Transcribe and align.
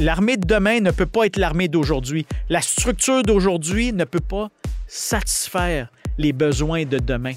L'armée 0.00 0.36
de 0.36 0.46
demain 0.46 0.78
ne 0.78 0.92
peut 0.92 1.06
pas 1.06 1.26
être 1.26 1.38
l'armée 1.38 1.66
d'aujourd'hui. 1.66 2.24
La 2.48 2.60
structure 2.60 3.24
d'aujourd'hui 3.24 3.92
ne 3.92 4.04
peut 4.04 4.20
pas 4.20 4.48
satisfaire 4.86 5.90
les 6.18 6.32
besoins 6.32 6.84
de 6.84 6.98
demain. 6.98 7.32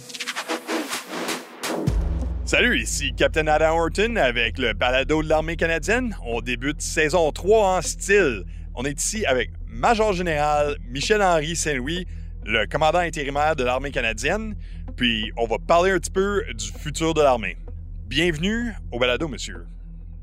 Salut, 2.45 2.79
ici 2.79 3.13
Captain 3.17 3.47
Adam 3.47 3.79
Horton 3.79 4.15
avec 4.15 4.59
le 4.59 4.73
balado 4.73 5.23
de 5.23 5.29
l'armée 5.29 5.55
canadienne. 5.55 6.15
On 6.23 6.39
débute 6.41 6.83
saison 6.83 7.31
3 7.31 7.77
en 7.77 7.81
style. 7.81 8.43
On 8.75 8.85
est 8.85 8.99
ici 8.99 9.25
avec 9.25 9.49
Major 9.67 10.13
Général 10.13 10.75
Michel-Henri 10.87 11.55
Saint-Louis, 11.55 12.05
le 12.45 12.67
commandant 12.67 12.99
intérimaire 12.99 13.55
de 13.55 13.63
l'armée 13.63 13.89
canadienne. 13.89 14.55
Puis 14.95 15.31
on 15.35 15.47
va 15.47 15.57
parler 15.57 15.89
un 15.89 15.97
petit 15.97 16.11
peu 16.11 16.43
du 16.55 16.67
futur 16.67 17.15
de 17.15 17.21
l'armée. 17.21 17.57
Bienvenue 18.05 18.71
au 18.91 18.99
balado, 18.99 19.27
monsieur. 19.27 19.65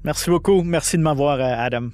Merci 0.04 0.30
beaucoup. 0.30 0.62
Merci 0.62 0.98
de 0.98 1.02
m'avoir, 1.02 1.40
euh, 1.40 1.54
Adam. 1.58 1.88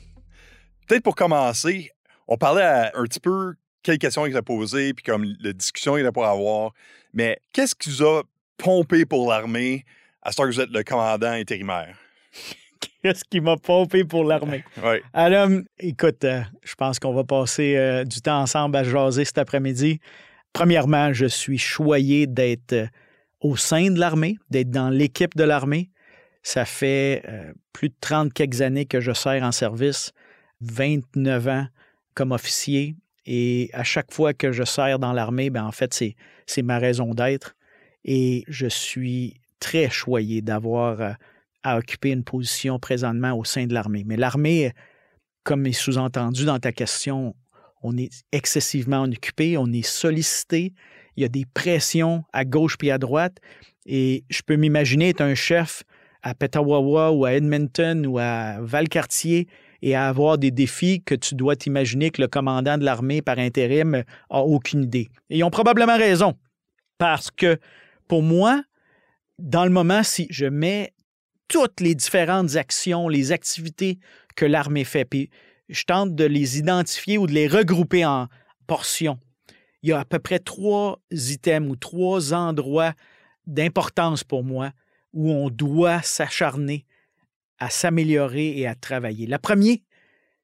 Peut-être 0.87 1.03
pour 1.03 1.15
commencer, 1.15 1.91
on 2.29 2.37
parlait 2.37 2.91
un 2.95 3.05
petit 3.05 3.21
peu 3.21 3.55
quelles 3.83 3.99
questions 3.99 4.27
il 4.27 4.37
a 4.37 4.43
posées, 4.43 4.95
puis 4.95 5.05
comme 5.05 5.25
la 5.41 5.53
discussion 5.53 5.97
qu'il 5.97 6.07
a 6.07 6.13
pour 6.13 6.27
avoir. 6.27 6.73
Mais 7.13 7.39
qu'est-ce 7.53 7.75
qui 7.75 7.91
vous 7.91 8.03
a 8.05 8.23
pompé 8.57 9.05
pour 9.05 9.31
l'armée 9.31 9.85
à 10.23 10.33
ce 10.33 10.39
que 10.39 10.47
vous 10.47 10.61
êtes 10.61 10.71
le 10.71 10.83
commandant 10.83 11.31
intérimaire? 11.31 11.97
Qu'est-ce 13.03 13.25
qui 13.25 13.41
m'a 13.43 13.59
pompé 13.59 14.05
pour 14.05 14.25
l'armée? 14.25 14.65
Oui. 14.83 14.97
Adam, 15.13 15.61
écoute, 15.79 16.25
euh, 16.25 16.41
je 16.63 16.75
pense 16.75 16.99
qu'on 16.99 17.13
va 17.13 17.23
passer 17.23 17.77
euh, 17.77 18.05
du 18.05 18.23
temps 18.23 18.41
ensemble 18.41 18.77
à 18.77 18.85
jaser 18.85 19.27
cet 19.27 19.37
après-midi. 19.37 20.01
Premièrement, 20.55 21.13
je 21.13 21.27
suis 21.27 21.59
choyé 21.59 22.27
d'être 22.27 22.73
euh, 22.73 22.87
au 23.41 23.57
sein 23.57 23.91
de 23.91 24.01
l'armée, 24.01 24.39
d'être 24.49 24.71
dans 24.71 24.89
l'équipe 24.89 25.37
de 25.37 25.45
l'armée. 25.45 25.91
Ça 26.43 26.65
fait 26.65 27.23
plus 27.73 27.89
de 27.89 27.95
30 28.01 28.33
quelques 28.33 28.61
années 28.61 28.85
que 28.85 29.01
je 29.01 29.13
sers 29.13 29.43
en 29.43 29.53
service, 29.53 30.13
29 30.71 31.49
ans 31.49 31.67
comme 32.15 32.33
officier. 32.33 32.97
Et 33.27 33.71
à 33.73 33.85
chaque 33.85 34.13
fois 34.13 34.35
que 34.35 34.53
je 34.53 34.65
sers 34.65 34.99
dans 34.99 35.13
l'armée, 35.13 35.51
ben 35.51 35.65
en 35.65 35.73
fait, 35.73 35.95
c'est 36.47 36.63
ma 36.63 36.79
raison 36.79 37.15
d'être. 37.15 37.57
Et 38.05 38.45
je 38.49 38.67
suis 38.67 39.41
très 39.61 39.89
choyé 39.89 40.43
d'avoir 40.43 41.01
euh, 41.01 41.13
à 41.63 41.79
occuper 41.79 42.11
une 42.11 42.25
position 42.25 42.79
présentement 42.79 43.33
au 43.33 43.45
sein 43.45 43.67
de 43.67 43.73
l'armée. 43.73 44.05
Mais 44.05 44.17
l'armée, 44.17 44.73
comme 45.43 45.67
est 45.67 45.73
sous-entendu 45.73 46.45
dans 46.45 46.59
ta 46.59 46.73
question, 46.73 47.35
on 47.83 47.97
est 47.97 48.11
excessivement 48.33 49.05
occupé, 49.05 49.57
on 49.57 49.73
est 49.73 49.87
sollicité, 49.87 50.75
il 51.17 51.23
y 51.23 51.25
a 51.25 51.29
des 51.29 51.45
pressions 51.47 52.25
à 52.33 52.45
gauche 52.45 52.77
puis 52.77 52.91
à 52.91 52.99
droite. 52.99 53.39
Et 53.87 54.25
je 54.29 54.43
peux 54.43 54.57
m'imaginer 54.57 55.11
être 55.11 55.21
un 55.23 55.35
chef 55.35 55.85
à 56.23 56.35
Petawawa 56.35 57.13
ou 57.13 57.25
à 57.25 57.35
Edmonton 57.35 58.07
ou 58.07 58.19
à 58.19 58.59
Valcartier 58.61 59.47
et 59.85 59.95
à 59.95 60.09
avoir 60.09 60.39
des 60.39 60.51
défis 60.51 61.03
que 61.03 61.15
tu 61.15 61.35
dois 61.35 61.57
t'imaginer 61.57 62.11
que 62.11 62.23
le 62.23 62.27
commandant 62.27 62.79
de 62.79 62.87
l'armée 62.87 63.21
par 63.21 63.39
intérim 63.39 64.03
a 64.31 64.41
aucune 64.41 64.85
idée. 64.85 65.11
Et 65.29 65.39
ils 65.39 65.45
ont 65.45 65.51
probablement 65.51 65.99
raison. 65.99 66.33
Parce 66.97 67.31
que 67.31 67.59
pour 68.09 68.23
moi, 68.23 68.63
dans 69.39 69.67
le 69.67 69.71
moment, 69.71 70.03
si 70.03 70.27
je 70.31 70.47
mets 70.47 70.95
toutes 71.49 71.83
les 71.83 71.95
différentes 71.95 72.57
actions, 72.57 73.11
les 73.11 73.31
activités 73.31 73.99
que 74.37 74.47
l'armée 74.47 74.85
fait, 74.85 75.05
puis 75.05 75.29
je 75.69 75.85
tente 75.85 76.15
de 76.15 76.25
les 76.25 76.59
identifier 76.59 77.19
ou 77.19 77.27
de 77.27 77.33
les 77.33 77.47
regrouper 77.47 78.07
en 78.07 78.29
portions, 78.67 79.19
il 79.83 79.91
y 79.91 79.93
a 79.93 80.01
à 80.01 80.07
peu 80.07 80.19
près 80.19 80.39
trois 80.39 80.99
items 81.11 81.71
ou 81.71 81.77
trois 81.77 82.33
endroits 82.33 82.95
d'importance 83.47 84.25
pour 84.25 84.45
moi 84.45 84.71
où 85.13 85.31
on 85.31 85.51
doit 85.51 86.01
s'acharner 86.01 86.87
à 87.59 87.71
s'améliorer 87.71 88.59
et 88.59 88.67
à 88.67 88.75
travailler. 88.75 89.27
La 89.27 89.39
première, 89.39 89.79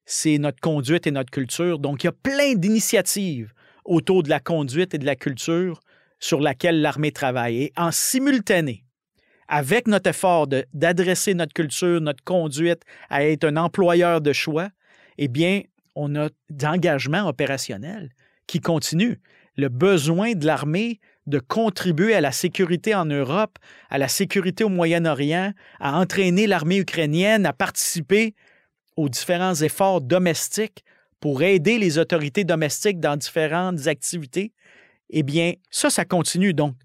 c'est 0.05 0.37
notre 0.37 0.59
conduite 0.59 1.07
et 1.07 1.11
notre 1.11 1.31
culture. 1.31 1.79
Donc, 1.79 2.03
il 2.03 2.07
y 2.07 2.09
a 2.09 2.13
plein 2.13 2.55
d'initiatives 2.55 3.53
autour 3.85 4.23
de 4.23 4.29
la 4.29 4.39
conduite 4.39 4.93
et 4.93 4.97
de 4.97 5.05
la 5.05 5.15
culture 5.15 5.79
sur 6.19 6.39
laquelle 6.39 6.81
l'armée 6.81 7.11
travaille. 7.11 7.63
Et 7.63 7.73
en 7.77 7.91
simultané, 7.91 8.85
avec 9.47 9.87
notre 9.87 10.09
effort 10.09 10.47
d'adresser 10.47 11.33
notre 11.33 11.53
culture, 11.53 11.99
notre 11.99 12.23
conduite 12.23 12.83
à 13.09 13.25
être 13.25 13.43
un 13.43 13.57
employeur 13.57 14.21
de 14.21 14.31
choix, 14.31 14.69
eh 15.17 15.27
bien, 15.27 15.61
on 15.95 16.15
a 16.15 16.29
d'engagement 16.49 17.27
opérationnel 17.27 18.09
qui 18.47 18.61
continue. 18.61 19.19
Le 19.57 19.67
besoin 19.67 20.33
de 20.33 20.45
l'armée 20.45 20.99
de 21.27 21.39
contribuer 21.39 22.13
à 22.13 22.21
la 22.21 22.31
sécurité 22.31 22.95
en 22.95 23.05
Europe, 23.05 23.57
à 23.89 23.97
la 23.97 24.07
sécurité 24.07 24.63
au 24.63 24.69
Moyen-Orient, 24.69 25.53
à 25.79 25.99
entraîner 25.99 26.47
l'armée 26.47 26.77
ukrainienne 26.77 27.45
à 27.45 27.53
participer 27.53 28.33
aux 28.97 29.09
différents 29.09 29.55
efforts 29.55 30.01
domestiques 30.01 30.83
pour 31.19 31.43
aider 31.43 31.77
les 31.77 31.99
autorités 31.99 32.43
domestiques 32.43 32.99
dans 32.99 33.15
différentes 33.15 33.87
activités, 33.87 34.53
eh 35.11 35.23
bien, 35.23 35.53
ça, 35.69 35.89
ça 35.89 36.05
continue. 36.05 36.53
Donc, 36.53 36.75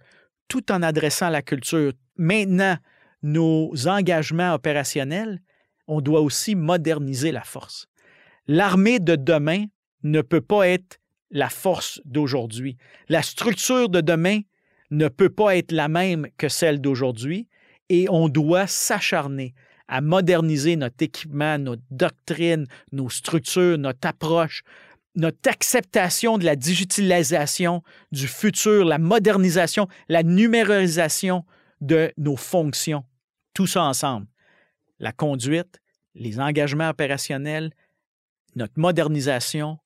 tout 0.48 0.70
en 0.70 0.82
adressant 0.82 1.30
la 1.30 1.42
culture. 1.42 1.92
Maintenant, 2.16 2.76
nos 3.22 3.72
engagements 3.88 4.54
opérationnels, 4.54 5.40
on 5.88 6.00
doit 6.00 6.20
aussi 6.20 6.54
moderniser 6.54 7.32
la 7.32 7.42
force. 7.42 7.88
L'armée 8.46 9.00
de 9.00 9.16
demain 9.16 9.64
ne 10.02 10.20
peut 10.20 10.40
pas 10.40 10.68
être 10.68 10.98
la 11.30 11.48
force 11.48 12.00
d'aujourd'hui. 12.04 12.76
La 13.08 13.22
structure 13.22 13.88
de 13.88 14.00
demain 14.00 14.40
ne 14.90 15.08
peut 15.08 15.30
pas 15.30 15.56
être 15.56 15.72
la 15.72 15.88
même 15.88 16.28
que 16.38 16.48
celle 16.48 16.80
d'aujourd'hui 16.80 17.48
et 17.88 18.08
on 18.08 18.28
doit 18.28 18.66
s'acharner 18.66 19.54
à 19.88 20.00
moderniser 20.00 20.76
notre 20.76 21.02
équipement, 21.02 21.58
notre 21.58 21.82
doctrine, 21.90 22.66
nos 22.92 23.08
structures, 23.08 23.78
notre 23.78 24.08
approche, 24.08 24.62
notre 25.14 25.48
acceptation 25.48 26.38
de 26.38 26.44
la 26.44 26.56
digitalisation 26.56 27.82
du 28.12 28.26
futur, 28.26 28.84
la 28.84 28.98
modernisation, 28.98 29.88
la 30.08 30.22
numérisation 30.22 31.44
de 31.80 32.12
nos 32.18 32.36
fonctions. 32.36 33.04
Tout 33.54 33.66
ça 33.66 33.84
ensemble. 33.84 34.26
La 34.98 35.12
conduite, 35.12 35.80
les 36.14 36.40
engagements 36.40 36.88
opérationnels, 36.88 37.70
notre 38.54 38.78
modernisation, 38.78 39.78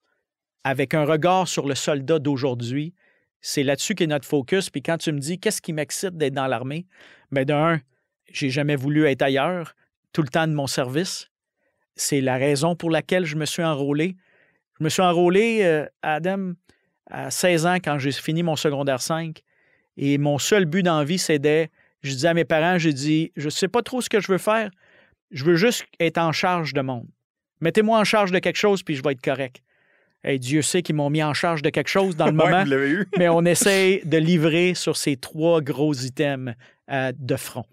avec 0.64 0.94
un 0.94 1.04
regard 1.04 1.48
sur 1.48 1.66
le 1.66 1.74
soldat 1.74 2.18
d'aujourd'hui. 2.18 2.94
C'est 3.40 3.62
là-dessus 3.62 3.94
qu'est 3.94 4.06
notre 4.06 4.26
focus. 4.26 4.70
Puis 4.70 4.82
quand 4.82 4.98
tu 4.98 5.12
me 5.12 5.18
dis 5.18 5.38
qu'est-ce 5.38 5.62
qui 5.62 5.72
m'excite 5.72 6.16
d'être 6.16 6.34
dans 6.34 6.46
l'armée, 6.46 6.86
bien 7.30 7.44
d'un, 7.44 7.80
j'ai 8.30 8.50
jamais 8.50 8.76
voulu 8.76 9.06
être 9.06 9.22
ailleurs 9.22 9.74
tout 10.12 10.22
le 10.22 10.28
temps 10.28 10.46
de 10.46 10.52
mon 10.52 10.66
service. 10.66 11.30
C'est 11.96 12.20
la 12.20 12.36
raison 12.36 12.76
pour 12.76 12.90
laquelle 12.90 13.24
je 13.24 13.36
me 13.36 13.44
suis 13.44 13.62
enrôlé. 13.62 14.16
Je 14.78 14.84
me 14.84 14.88
suis 14.88 15.02
enrôlé, 15.02 15.60
euh, 15.62 15.86
Adam, 16.02 16.52
à 17.10 17.30
16 17.30 17.66
ans 17.66 17.76
quand 17.76 17.98
j'ai 17.98 18.12
fini 18.12 18.42
mon 18.42 18.56
secondaire 18.56 19.02
5. 19.02 19.42
Et 19.96 20.18
mon 20.18 20.38
seul 20.38 20.64
but 20.64 20.82
dans 20.82 20.98
la 20.98 21.04
vie, 21.04 21.18
c'était, 21.18 21.70
je 22.02 22.14
dis 22.14 22.26
à 22.26 22.34
mes 22.34 22.44
parents, 22.44 22.78
j'ai 22.78 22.92
dit, 22.92 23.32
je 23.36 23.46
ne 23.46 23.50
sais 23.50 23.68
pas 23.68 23.82
trop 23.82 24.00
ce 24.00 24.08
que 24.08 24.20
je 24.20 24.30
veux 24.30 24.38
faire. 24.38 24.70
Je 25.30 25.44
veux 25.44 25.56
juste 25.56 25.84
être 25.98 26.18
en 26.18 26.32
charge 26.32 26.72
de 26.72 26.80
monde. 26.80 27.06
Mettez-moi 27.60 27.98
en 27.98 28.04
charge 28.04 28.32
de 28.32 28.38
quelque 28.38 28.56
chose, 28.56 28.82
puis 28.82 28.96
je 28.96 29.02
vais 29.02 29.12
être 29.12 29.20
correct. 29.20 29.62
Dieu 30.24 30.62
sait 30.62 30.82
qu'ils 30.82 30.94
m'ont 30.94 31.10
mis 31.10 31.22
en 31.22 31.34
charge 31.34 31.62
de 31.62 31.70
quelque 31.70 31.88
chose 31.88 32.16
dans 32.16 32.26
le 32.26 32.32
moment. 32.32 32.64
mais 33.18 33.28
on 33.28 33.44
essaie 33.44 34.02
de 34.04 34.18
livrer 34.18 34.74
sur 34.74 34.96
ces 34.96 35.16
trois 35.16 35.60
gros 35.60 35.94
items 35.94 36.54
euh, 36.90 37.12
de 37.16 37.36
front. 37.36 37.66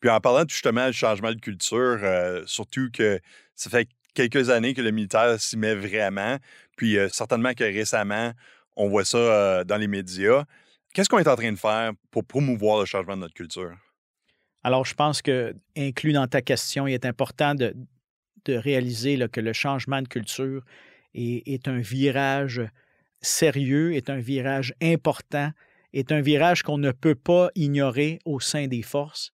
Puis 0.00 0.10
en 0.10 0.20
parlant 0.20 0.44
justement 0.46 0.88
du 0.88 0.92
changement 0.92 1.32
de 1.32 1.40
culture, 1.40 2.00
euh, 2.02 2.42
surtout 2.46 2.90
que 2.92 3.20
ça 3.54 3.70
fait 3.70 3.88
quelques 4.14 4.50
années 4.50 4.74
que 4.74 4.82
le 4.82 4.90
militaire 4.90 5.40
s'y 5.40 5.56
met 5.56 5.74
vraiment, 5.74 6.36
puis 6.76 6.98
euh, 6.98 7.08
certainement 7.08 7.52
que 7.54 7.64
récemment, 7.64 8.32
on 8.76 8.88
voit 8.88 9.04
ça 9.04 9.64
dans 9.64 9.76
les 9.76 9.86
médias. 9.86 10.44
Qu'est-ce 10.92 11.08
qu'on 11.08 11.18
est 11.18 11.28
en 11.28 11.36
train 11.36 11.52
de 11.52 11.58
faire 11.58 11.92
pour 12.10 12.24
promouvoir 12.24 12.80
le 12.80 12.86
changement 12.86 13.16
de 13.16 13.22
notre 13.22 13.34
culture? 13.34 13.72
Alors, 14.64 14.84
je 14.84 14.94
pense 14.94 15.22
que, 15.22 15.54
inclus 15.76 16.12
dans 16.12 16.26
ta 16.26 16.40
question, 16.40 16.86
il 16.86 16.94
est 16.94 17.04
important 17.04 17.54
de, 17.54 17.74
réaliser 18.48 19.18
que 19.30 19.40
le 19.40 19.52
changement 19.52 20.02
de 20.02 20.08
culture 20.08 20.64
est, 21.14 21.68
un 21.68 21.78
virage 21.78 22.62
sérieux, 23.20 23.94
est 23.94 24.10
un 24.10 24.18
virage 24.18 24.74
important, 24.82 25.50
est 25.92 26.12
un 26.12 26.20
virage 26.20 26.62
qu'on 26.62 26.78
ne 26.78 26.90
peut 26.90 27.14
pas 27.14 27.50
ignorer 27.54 28.18
au 28.24 28.40
sein 28.40 28.66
des 28.66 28.82
forces. 28.82 29.32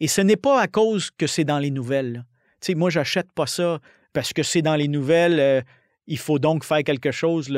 Et 0.00 0.08
ce 0.08 0.20
n'est 0.20 0.36
pas 0.36 0.60
à 0.60 0.66
cause 0.66 1.10
que 1.10 1.26
c'est 1.26 1.44
dans 1.44 1.58
les 1.58 1.70
nouvelles. 1.70 2.24
Tu 2.60 2.66
sais, 2.66 2.74
moi, 2.74 2.90
j'achète 2.90 3.30
pas 3.32 3.46
ça 3.46 3.80
parce 4.12 4.32
que 4.32 4.42
c'est 4.42 4.62
dans 4.62 4.76
les 4.76 4.88
nouvelles, 4.88 5.40
euh, 5.40 5.60
il 6.06 6.18
faut 6.18 6.38
donc 6.38 6.64
faire 6.64 6.82
quelque 6.82 7.10
chose. 7.10 7.52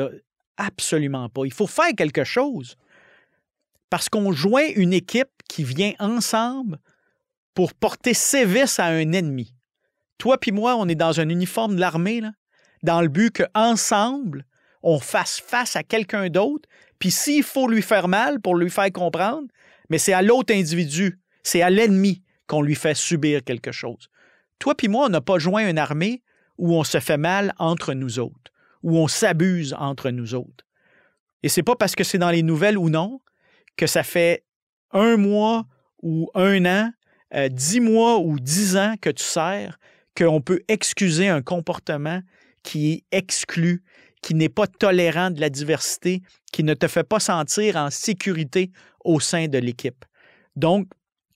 Absolument 0.57 1.29
pas. 1.29 1.45
Il 1.45 1.53
faut 1.53 1.67
faire 1.67 1.93
quelque 1.97 2.23
chose 2.23 2.75
parce 3.89 4.09
qu'on 4.09 4.31
joint 4.31 4.67
une 4.75 4.91
équipe 4.91 5.29
qui 5.47 5.63
vient 5.63 5.93
ensemble 5.99 6.79
pour 7.53 7.73
porter 7.73 8.13
sévice 8.13 8.79
à 8.79 8.85
un 8.85 9.11
ennemi. 9.11 9.53
Toi 10.17 10.37
puis 10.37 10.51
moi, 10.51 10.75
on 10.75 10.87
est 10.87 10.95
dans 10.95 11.19
un 11.19 11.29
uniforme 11.29 11.75
de 11.75 11.79
l'armée, 11.79 12.21
dans 12.83 13.01
le 13.01 13.07
but 13.07 13.31
qu'ensemble, 13.31 14.45
on 14.83 14.99
fasse 14.99 15.39
face 15.39 15.75
à 15.75 15.83
quelqu'un 15.83 16.29
d'autre, 16.29 16.67
puis 16.99 17.11
s'il 17.11 17.43
faut 17.43 17.67
lui 17.67 17.81
faire 17.81 18.07
mal 18.07 18.39
pour 18.39 18.55
lui 18.55 18.69
faire 18.69 18.91
comprendre, 18.91 19.47
mais 19.89 19.97
c'est 19.97 20.13
à 20.13 20.21
l'autre 20.21 20.53
individu, 20.53 21.19
c'est 21.43 21.61
à 21.61 21.69
l'ennemi 21.69 22.21
qu'on 22.47 22.61
lui 22.61 22.75
fait 22.75 22.95
subir 22.95 23.43
quelque 23.43 23.71
chose. 23.71 24.09
Toi 24.59 24.75
puis 24.75 24.89
moi, 24.89 25.05
on 25.07 25.09
n'a 25.09 25.21
pas 25.21 25.39
joint 25.39 25.67
une 25.67 25.77
armée 25.77 26.21
où 26.57 26.75
on 26.75 26.83
se 26.83 26.99
fait 26.99 27.17
mal 27.17 27.53
entre 27.57 27.93
nous 27.93 28.19
autres, 28.19 28.51
où 28.83 28.97
on 28.97 29.07
s'abuse 29.07 29.73
entre 29.79 30.11
nous 30.11 30.35
autres. 30.35 30.65
Et 31.41 31.49
c'est 31.49 31.63
pas 31.63 31.75
parce 31.75 31.95
que 31.95 32.03
c'est 32.03 32.17
dans 32.17 32.31
les 32.31 32.43
nouvelles 32.43 32.77
ou 32.77 32.89
non 32.89 33.19
que 33.75 33.87
ça 33.87 34.03
fait 34.03 34.43
un 34.91 35.17
mois 35.17 35.65
ou 36.01 36.29
un 36.35 36.65
an, 36.65 36.91
euh, 37.33 37.49
dix 37.49 37.79
mois 37.79 38.19
ou 38.19 38.39
dix 38.39 38.77
ans 38.77 38.95
que 39.01 39.09
tu 39.09 39.23
sers 39.23 39.79
qu'on 40.15 40.41
peut 40.41 40.61
excuser 40.67 41.27
un 41.27 41.41
comportement 41.41 42.21
qui 42.63 42.93
est 42.93 43.03
exclu, 43.11 43.83
qui 44.21 44.33
n'est 44.35 44.49
pas 44.49 44.67
tolérant 44.67 45.31
de 45.31 45.39
la 45.41 45.49
diversité, 45.49 46.21
qui 46.51 46.63
ne 46.63 46.73
te 46.73 46.87
fait 46.87 47.03
pas 47.03 47.19
sentir 47.19 47.75
en 47.75 47.89
sécurité 47.89 48.71
au 49.03 49.19
sein 49.19 49.47
de 49.47 49.57
l'équipe. 49.57 50.05
Donc, 50.55 50.87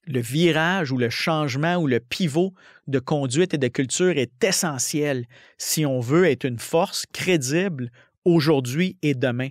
le 0.06 0.22
virage 0.22 0.92
ou 0.92 0.98
le 0.98 1.10
changement 1.10 1.76
ou 1.76 1.86
le 1.86 2.00
pivot 2.00 2.54
de 2.88 3.00
conduite 3.00 3.54
et 3.54 3.58
de 3.58 3.68
culture 3.68 4.18
est 4.18 4.42
essentiel 4.42 5.26
si 5.58 5.86
on 5.86 6.00
veut 6.00 6.26
être 6.26 6.46
une 6.46 6.60
force 6.60 7.06
crédible 7.12 7.92
aujourd'hui 8.24 8.98
et 9.02 9.14
demain. 9.14 9.50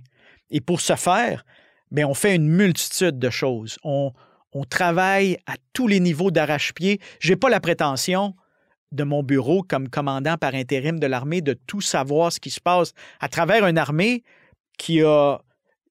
Et 0.50 0.62
pour 0.62 0.80
ce 0.80 0.96
faire, 0.96 1.44
bien, 1.90 2.08
on 2.08 2.14
fait 2.14 2.34
une 2.34 2.48
multitude 2.48 3.18
de 3.18 3.28
choses. 3.30 3.78
On, 3.84 4.12
on 4.52 4.64
travaille 4.64 5.36
à 5.46 5.56
tous 5.74 5.88
les 5.88 6.00
niveaux 6.00 6.30
d'arrache-pied. 6.30 7.00
Je 7.20 7.30
n'ai 7.30 7.36
pas 7.36 7.50
la 7.50 7.60
prétention 7.60 8.34
de 8.96 9.04
mon 9.04 9.22
bureau 9.22 9.62
comme 9.62 9.88
commandant 9.88 10.36
par 10.36 10.54
intérim 10.54 10.98
de 10.98 11.06
l'armée 11.06 11.42
de 11.42 11.52
tout 11.66 11.80
savoir 11.80 12.32
ce 12.32 12.40
qui 12.40 12.50
se 12.50 12.60
passe 12.60 12.92
à 13.20 13.28
travers 13.28 13.66
une 13.66 13.78
armée 13.78 14.24
qui 14.78 15.02
a 15.02 15.38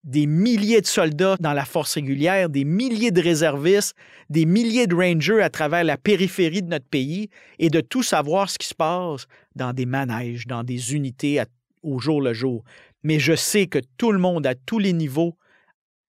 des 0.04 0.28
milliers 0.28 0.81
de 0.81 0.86
soldats 0.86 1.36
dans 1.40 1.54
la 1.54 1.66
force 1.66 1.96
régulière, 1.96 2.50
des 2.50 2.63
milliers 2.63 3.12
de 3.12 3.22
réservistes, 3.22 3.96
des 4.30 4.46
milliers 4.46 4.86
de 4.86 4.96
rangers 4.96 5.42
à 5.42 5.50
travers 5.50 5.84
la 5.84 5.98
périphérie 5.98 6.62
de 6.62 6.68
notre 6.68 6.88
pays 6.88 7.30
et 7.57 7.69
de 7.69 7.81
tout 7.81 8.04
savoir 8.04 8.50
ce 8.50 8.60
qui 8.60 8.68
se 8.68 8.75
passe 8.75 9.25
dans 9.56 9.74
des 9.74 9.88
manèges, 9.88 10.46
dans 10.46 10.63
des 10.63 10.94
unités 10.94 11.42
au 11.81 12.00
jour 12.00 12.22
le 12.22 12.34
jour. 12.34 12.63
Mais 13.04 13.19
je 13.19 13.36
sais 13.36 13.66
que 13.66 13.80
tout 13.98 14.12
le 14.12 14.19
monde 14.19 14.46
à 14.46 14.54
tous 14.54 14.80
les 14.80 14.94
niveaux 14.94 15.36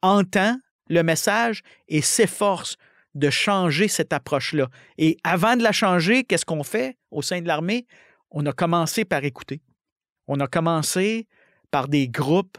entend 0.02 0.56
le 0.88 1.02
message 1.02 1.62
et 1.88 2.02
s'efforce 2.02 2.76
de 3.16 3.30
changer 3.30 3.88
cette 3.88 4.12
approche-là. 4.12 4.68
Et 4.98 5.16
avant 5.24 5.56
de 5.56 5.62
la 5.62 5.72
changer, 5.72 6.24
qu'est-ce 6.24 6.44
qu'on 6.44 6.62
fait 6.62 6.96
au 7.10 7.22
sein 7.22 7.40
de 7.40 7.48
l'armée? 7.48 7.86
On 8.30 8.44
a 8.46 8.52
commencé 8.52 9.04
par 9.04 9.24
écouter. 9.24 9.62
On 10.26 10.38
a 10.40 10.46
commencé 10.46 11.26
par 11.70 11.88
des 11.88 12.08
groupes 12.08 12.58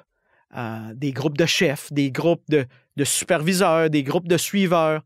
des 0.96 1.12
groupes 1.12 1.38
de 1.38 1.46
chefs, 1.46 1.92
des 1.94 2.10
groupes 2.10 2.44
de, 2.50 2.66
de 2.96 3.04
superviseurs, 3.04 3.90
des 3.90 4.02
groupes 4.02 4.28
de 4.28 4.38
suiveurs 4.38 5.04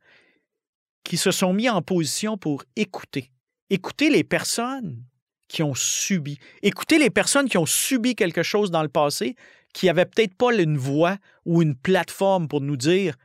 qui 1.03 1.17
se 1.17 1.31
sont 1.31 1.51
mis 1.51 1.67
en 1.67 1.81
position 1.81 2.37
pour 2.37 2.63
écouter. 2.75 3.31
Écouter 3.69 4.09
les 4.09 4.23
personnes 4.23 5.03
qui 5.49 5.63
ont 5.63 5.73
subi. 5.73 6.37
Écouter 6.61 6.99
les 6.99 7.09
personnes 7.09 7.49
qui 7.49 7.57
ont 7.57 7.65
subi 7.65 8.15
quelque 8.15 8.43
chose 8.43 8.71
dans 8.71 8.83
le 8.83 8.87
passé, 8.87 9.35
qui 9.73 9.87
n'avaient 9.87 10.05
peut-être 10.05 10.35
pas 10.35 10.53
une 10.53 10.77
voix 10.77 11.17
ou 11.45 11.61
une 11.61 11.75
plateforme 11.75 12.47
pour 12.47 12.61
nous 12.61 12.77
dire 12.77 13.15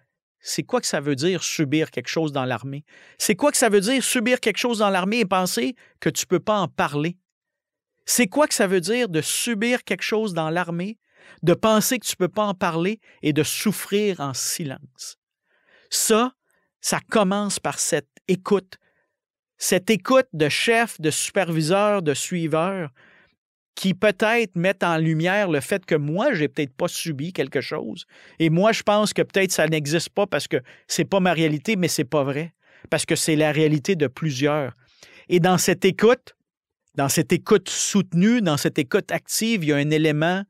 c'est 0.49 0.63
quoi 0.63 0.81
que 0.81 0.87
ça 0.87 1.01
veut 1.01 1.17
dire 1.17 1.43
subir 1.43 1.91
quelque 1.91 2.09
chose 2.09 2.31
dans 2.31 2.45
l'armée? 2.45 2.85
C'est 3.19 3.35
quoi 3.35 3.51
que 3.51 3.57
ça 3.57 3.69
veut 3.69 3.81
dire 3.81 4.03
subir 4.05 4.39
quelque 4.39 4.59
chose 4.59 4.79
dans 4.79 4.91
l'armée 4.91 5.19
et 5.19 5.25
penser 5.25 5.75
que 5.99 6.09
tu 6.09 6.25
ne 6.25 6.29
peux 6.29 6.41
pas 6.41 6.61
en 6.61 6.69
parler? 6.69 7.19
C'est 8.05 8.29
quoi 8.29 8.47
que 8.47 8.55
ça 8.55 8.69
veut 8.69 8.81
dire 8.81 9.09
de 9.09 9.21
subir 9.21 9.83
quelque 9.83 10.05
chose 10.05 10.35
dans 10.35 10.49
l'armée 10.49 10.99
de 11.43 11.53
penser 11.53 11.99
que 11.99 12.07
tu 12.07 12.13
ne 12.13 12.27
peux 12.27 12.33
pas 12.33 12.45
en 12.45 12.55
parler 12.55 13.01
et 13.23 13.33
de 13.33 13.43
souffrir 13.43 14.21
en 14.21 14.35
silence? 14.35 15.19
Ça, 15.91 16.33
ça 16.81 17.01
commence 17.11 17.59
par 17.59 17.81
cette 17.81 18.09
écoute, 18.29 18.77
cette 19.59 19.91
écoute 19.91 20.29
de 20.33 20.49
chef, 20.49 21.01
de 21.01 21.11
superviseur, 21.11 22.03
de 22.03 22.15
suiveur, 22.15 22.91
qui 23.77 23.93
peut-être 23.93 24.57
met 24.57 24.83
en 24.83 24.97
lumière 24.97 25.49
le 25.51 25.61
fait 25.61 25.85
que 25.85 25.95
moi, 25.95 26.33
j'ai 26.33 26.49
peut-être 26.49 26.75
pas 26.75 26.89
subi 26.89 27.33
quelque 27.33 27.61
chose. 27.61 28.07
Et 28.39 28.51
moi, 28.51 28.73
je 28.73 28.83
pense 28.83 29.13
que 29.13 29.23
peut-être 29.23 29.53
ça 29.53 29.69
n'existe 29.69 30.09
pas 30.09 30.27
parce 30.27 30.49
que 30.49 30.57
c'est 30.89 31.05
pas 31.05 31.21
ma 31.21 31.35
réalité, 31.35 31.77
mais 31.77 31.89
c'est 31.89 32.05
pas 32.05 32.25
vrai. 32.25 32.55
Parce 32.91 33.05
que 33.05 33.15
c'est 33.15 33.37
la 33.37 33.53
réalité 33.53 33.95
de 33.95 34.07
plusieurs. 34.07 34.75
Et 35.29 35.41
dans 35.41 35.59
cette 35.59 35.85
écoute, 35.85 36.35
dans 36.95 37.11
cette 37.11 37.33
écoute 37.33 37.69
soutenue, 37.69 38.41
dans 38.41 38.57
cette 38.57 38.79
écoute 38.79 39.13
active, 39.13 39.63
il 39.63 39.69
y 39.69 39.73
a 39.73 39.77
un 39.77 39.91
élément 39.91 40.43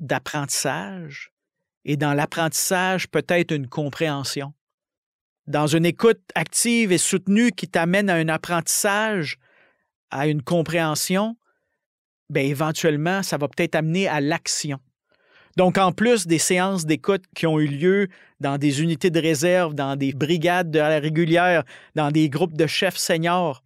d'apprentissage 0.00 1.32
et 1.84 1.96
dans 1.96 2.12
l'apprentissage 2.12 3.08
peut-être 3.08 3.52
une 3.52 3.68
compréhension. 3.68 4.52
Dans 5.46 5.68
une 5.68 5.86
écoute 5.86 6.20
active 6.34 6.90
et 6.90 6.98
soutenue 6.98 7.52
qui 7.52 7.68
t'amène 7.68 8.10
à 8.10 8.14
un 8.14 8.28
apprentissage, 8.28 9.38
à 10.10 10.26
une 10.26 10.42
compréhension, 10.42 11.36
bien 12.32 12.42
éventuellement, 12.42 13.22
ça 13.22 13.36
va 13.36 13.48
peut-être 13.48 13.74
amener 13.74 14.08
à 14.08 14.20
l'action. 14.20 14.78
Donc, 15.56 15.76
en 15.76 15.92
plus 15.92 16.26
des 16.26 16.38
séances 16.38 16.86
d'écoute 16.86 17.24
qui 17.36 17.46
ont 17.46 17.60
eu 17.60 17.66
lieu 17.66 18.08
dans 18.40 18.56
des 18.56 18.82
unités 18.82 19.10
de 19.10 19.20
réserve, 19.20 19.74
dans 19.74 19.96
des 19.96 20.12
brigades 20.12 20.70
de 20.70 20.78
la 20.78 20.98
régulière, 20.98 21.62
dans 21.94 22.10
des 22.10 22.30
groupes 22.30 22.56
de 22.56 22.66
chefs 22.66 22.96
seniors, 22.96 23.62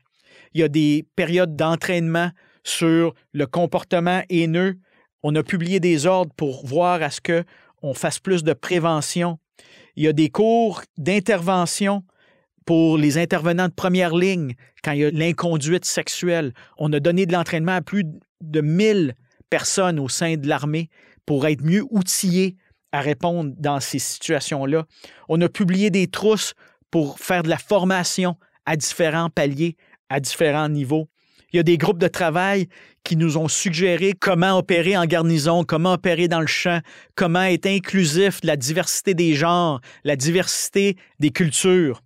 il 0.52 0.60
y 0.60 0.64
a 0.64 0.68
des 0.68 1.06
périodes 1.14 1.54
d'entraînement 1.54 2.30
sur 2.64 3.14
le 3.32 3.46
comportement 3.46 4.22
haineux, 4.28 4.76
on 5.22 5.34
a 5.34 5.42
publié 5.42 5.80
des 5.80 6.06
ordres 6.06 6.32
pour 6.36 6.66
voir 6.66 7.02
à 7.02 7.10
ce 7.10 7.20
qu'on 7.20 7.94
fasse 7.94 8.18
plus 8.18 8.42
de 8.44 8.52
prévention. 8.52 9.38
Il 9.96 10.04
y 10.04 10.08
a 10.08 10.12
des 10.12 10.28
cours 10.28 10.82
d'intervention 10.98 12.04
pour 12.64 12.98
les 12.98 13.18
intervenants 13.18 13.68
de 13.68 13.72
première 13.72 14.14
ligne 14.14 14.54
quand 14.84 14.92
il 14.92 15.00
y 15.00 15.04
a 15.04 15.10
l'inconduite 15.10 15.84
sexuelle. 15.84 16.52
On 16.78 16.92
a 16.92 17.00
donné 17.00 17.26
de 17.26 17.32
l'entraînement 17.32 17.72
à 17.72 17.82
plus 17.82 18.04
de 18.41 18.61
1000 18.61 19.15
personnes 19.50 19.99
au 19.99 20.09
sein 20.09 20.37
de 20.37 20.49
l'armée 20.49 20.91
pour 21.25 21.47
être 21.47 21.62
mieux 21.62 21.85
outillés 21.91 22.56
à 22.93 23.00
répondre 23.00 23.53
dans 23.59 23.81
ces 23.81 23.99
situations-là. 23.99 24.87
On 25.29 25.41
a 25.41 25.49
publié 25.49 25.91
des 25.91 26.06
trousses 26.06 26.55
pour 26.91 27.19
faire 27.19 27.43
de 27.43 27.49
la 27.49 27.59
formation 27.59 28.37
à 28.65 28.77
différents 28.77 29.31
paliers, 29.31 29.77
à 30.09 30.21
différents 30.21 30.69
niveaux. 30.69 31.09
Il 31.53 31.56
y 31.56 31.61
a 31.61 31.62
des 31.62 31.79
groupes 31.79 31.99
de 31.99 32.09
travail 32.09 32.69
qui 33.05 33.17
nous 33.17 33.38
ont 33.38 33.49
suggéré 33.49 34.12
comment 34.19 34.59
opérer 34.59 34.97
en 34.97 35.06
garnison, 35.06 35.65
comment 35.65 35.93
opérer 35.93 36.29
dans 36.29 36.41
le 36.41 36.47
champ, 36.47 36.81
comment 37.15 37.43
être 37.43 37.67
inclusif 37.67 38.41
de 38.41 38.49
la 38.49 38.56
diversité 38.56 39.15
des 39.15 39.35
genres, 39.35 39.81
la 40.05 40.17
diversité 40.17 40.97
des 41.21 41.31
cultures. 41.31 42.03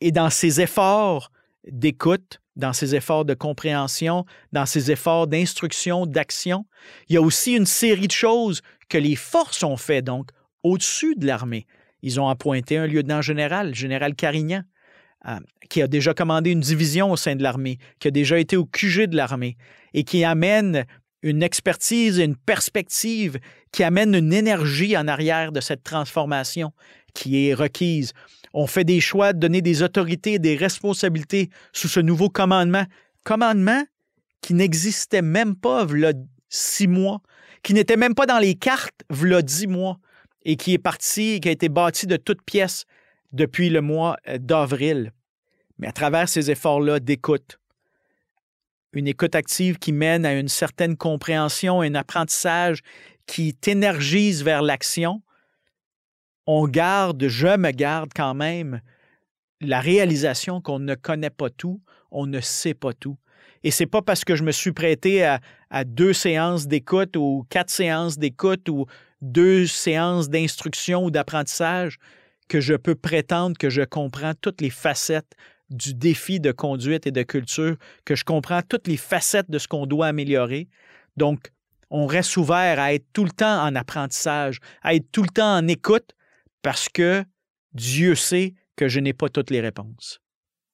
Et 0.00 0.12
dans 0.12 0.30
ces 0.30 0.60
efforts 0.60 1.32
d'écoute, 1.66 2.40
dans 2.58 2.72
ces 2.72 2.94
efforts 2.94 3.24
de 3.24 3.34
compréhension, 3.34 4.26
dans 4.52 4.66
ces 4.66 4.90
efforts 4.90 5.28
d'instruction, 5.28 6.04
d'action, 6.04 6.66
il 7.08 7.14
y 7.14 7.16
a 7.16 7.22
aussi 7.22 7.54
une 7.54 7.66
série 7.66 8.08
de 8.08 8.12
choses 8.12 8.60
que 8.88 8.98
les 8.98 9.16
forces 9.16 9.62
ont 9.62 9.76
fait, 9.76 10.02
donc, 10.02 10.30
au-dessus 10.62 11.14
de 11.16 11.26
l'armée. 11.26 11.66
Ils 12.02 12.20
ont 12.20 12.28
appointé 12.28 12.76
un 12.76 12.86
lieutenant 12.86 13.22
général, 13.22 13.74
général 13.74 14.14
Carignan. 14.14 14.62
Euh, 15.26 15.38
qui 15.68 15.82
a 15.82 15.88
déjà 15.88 16.14
commandé 16.14 16.52
une 16.52 16.60
division 16.60 17.10
au 17.10 17.16
sein 17.16 17.34
de 17.34 17.42
l'armée, 17.42 17.78
qui 17.98 18.06
a 18.06 18.12
déjà 18.12 18.38
été 18.38 18.56
au 18.56 18.64
QG 18.64 19.06
de 19.06 19.16
l'armée 19.16 19.56
et 19.92 20.04
qui 20.04 20.22
amène 20.22 20.86
une 21.22 21.42
expertise, 21.42 22.18
une 22.18 22.36
perspective, 22.36 23.38
qui 23.72 23.82
amène 23.82 24.14
une 24.14 24.32
énergie 24.32 24.96
en 24.96 25.08
arrière 25.08 25.50
de 25.50 25.60
cette 25.60 25.82
transformation 25.82 26.72
qui 27.14 27.48
est 27.48 27.54
requise. 27.54 28.12
On 28.54 28.66
fait 28.66 28.84
des 28.84 29.00
choix 29.00 29.32
de 29.32 29.38
donner 29.38 29.62
des 29.62 29.82
autorités 29.82 30.34
et 30.34 30.38
des 30.38 30.56
responsabilités 30.56 31.50
sous 31.72 31.88
ce 31.88 32.00
nouveau 32.00 32.28
commandement. 32.28 32.84
Commandement 33.24 33.84
qui 34.40 34.54
n'existait 34.54 35.22
même 35.22 35.56
pas 35.56 35.84
v'là 35.84 36.12
six 36.48 36.86
mois, 36.86 37.20
qui 37.62 37.74
n'était 37.74 37.96
même 37.96 38.14
pas 38.14 38.26
dans 38.26 38.38
les 38.38 38.54
cartes 38.54 39.02
v'là 39.10 39.42
dix 39.42 39.66
mois 39.66 39.98
et 40.44 40.56
qui 40.56 40.72
est 40.72 40.78
parti, 40.78 41.40
qui 41.40 41.48
a 41.48 41.52
été 41.52 41.68
bâti 41.68 42.06
de 42.06 42.16
toutes 42.16 42.42
pièces 42.42 42.84
depuis 43.32 43.68
le 43.68 43.80
mois 43.80 44.16
euh, 44.28 44.38
d'avril. 44.38 45.12
Mais 45.78 45.88
à 45.88 45.92
travers 45.92 46.28
ces 46.28 46.50
efforts-là 46.50 47.00
d'écoute, 47.00 47.58
une 48.92 49.06
écoute 49.06 49.34
active 49.34 49.78
qui 49.78 49.92
mène 49.92 50.24
à 50.24 50.34
une 50.34 50.48
certaine 50.48 50.96
compréhension, 50.96 51.82
un 51.82 51.94
apprentissage 51.94 52.80
qui 53.26 53.54
t'énergise 53.54 54.42
vers 54.42 54.62
l'action, 54.62 55.22
on 56.50 56.66
garde, 56.66 57.28
je 57.28 57.58
me 57.58 57.70
garde 57.72 58.08
quand 58.16 58.32
même 58.32 58.80
la 59.60 59.80
réalisation 59.80 60.62
qu'on 60.62 60.78
ne 60.78 60.94
connaît 60.94 61.28
pas 61.28 61.50
tout, 61.50 61.82
on 62.10 62.24
ne 62.24 62.40
sait 62.40 62.72
pas 62.72 62.94
tout. 62.94 63.18
Et 63.64 63.70
c'est 63.70 63.84
pas 63.84 64.00
parce 64.00 64.24
que 64.24 64.34
je 64.34 64.42
me 64.42 64.50
suis 64.50 64.72
prêté 64.72 65.22
à, 65.24 65.40
à 65.68 65.84
deux 65.84 66.14
séances 66.14 66.66
d'écoute 66.66 67.16
ou 67.18 67.44
quatre 67.50 67.68
séances 67.68 68.16
d'écoute 68.16 68.66
ou 68.70 68.86
deux 69.20 69.66
séances 69.66 70.30
d'instruction 70.30 71.04
ou 71.04 71.10
d'apprentissage 71.10 71.98
que 72.48 72.62
je 72.62 72.74
peux 72.74 72.94
prétendre 72.94 73.58
que 73.58 73.68
je 73.68 73.82
comprends 73.82 74.32
toutes 74.40 74.62
les 74.62 74.70
facettes 74.70 75.34
du 75.68 75.92
défi 75.92 76.40
de 76.40 76.50
conduite 76.50 77.06
et 77.06 77.10
de 77.10 77.24
culture, 77.24 77.76
que 78.06 78.14
je 78.14 78.24
comprends 78.24 78.62
toutes 78.62 78.88
les 78.88 78.96
facettes 78.96 79.50
de 79.50 79.58
ce 79.58 79.68
qu'on 79.68 79.84
doit 79.84 80.06
améliorer. 80.06 80.66
Donc, 81.18 81.52
on 81.90 82.06
reste 82.06 82.38
ouvert 82.38 82.80
à 82.80 82.94
être 82.94 83.04
tout 83.12 83.24
le 83.24 83.32
temps 83.32 83.62
en 83.66 83.74
apprentissage, 83.74 84.60
à 84.80 84.94
être 84.94 85.12
tout 85.12 85.22
le 85.22 85.28
temps 85.28 85.58
en 85.58 85.68
écoute, 85.68 86.14
parce 86.68 86.90
que 86.90 87.24
Dieu 87.72 88.14
sait 88.14 88.52
que 88.76 88.88
je 88.88 89.00
n'ai 89.00 89.14
pas 89.14 89.30
toutes 89.30 89.48
les 89.48 89.62
réponses. 89.62 90.20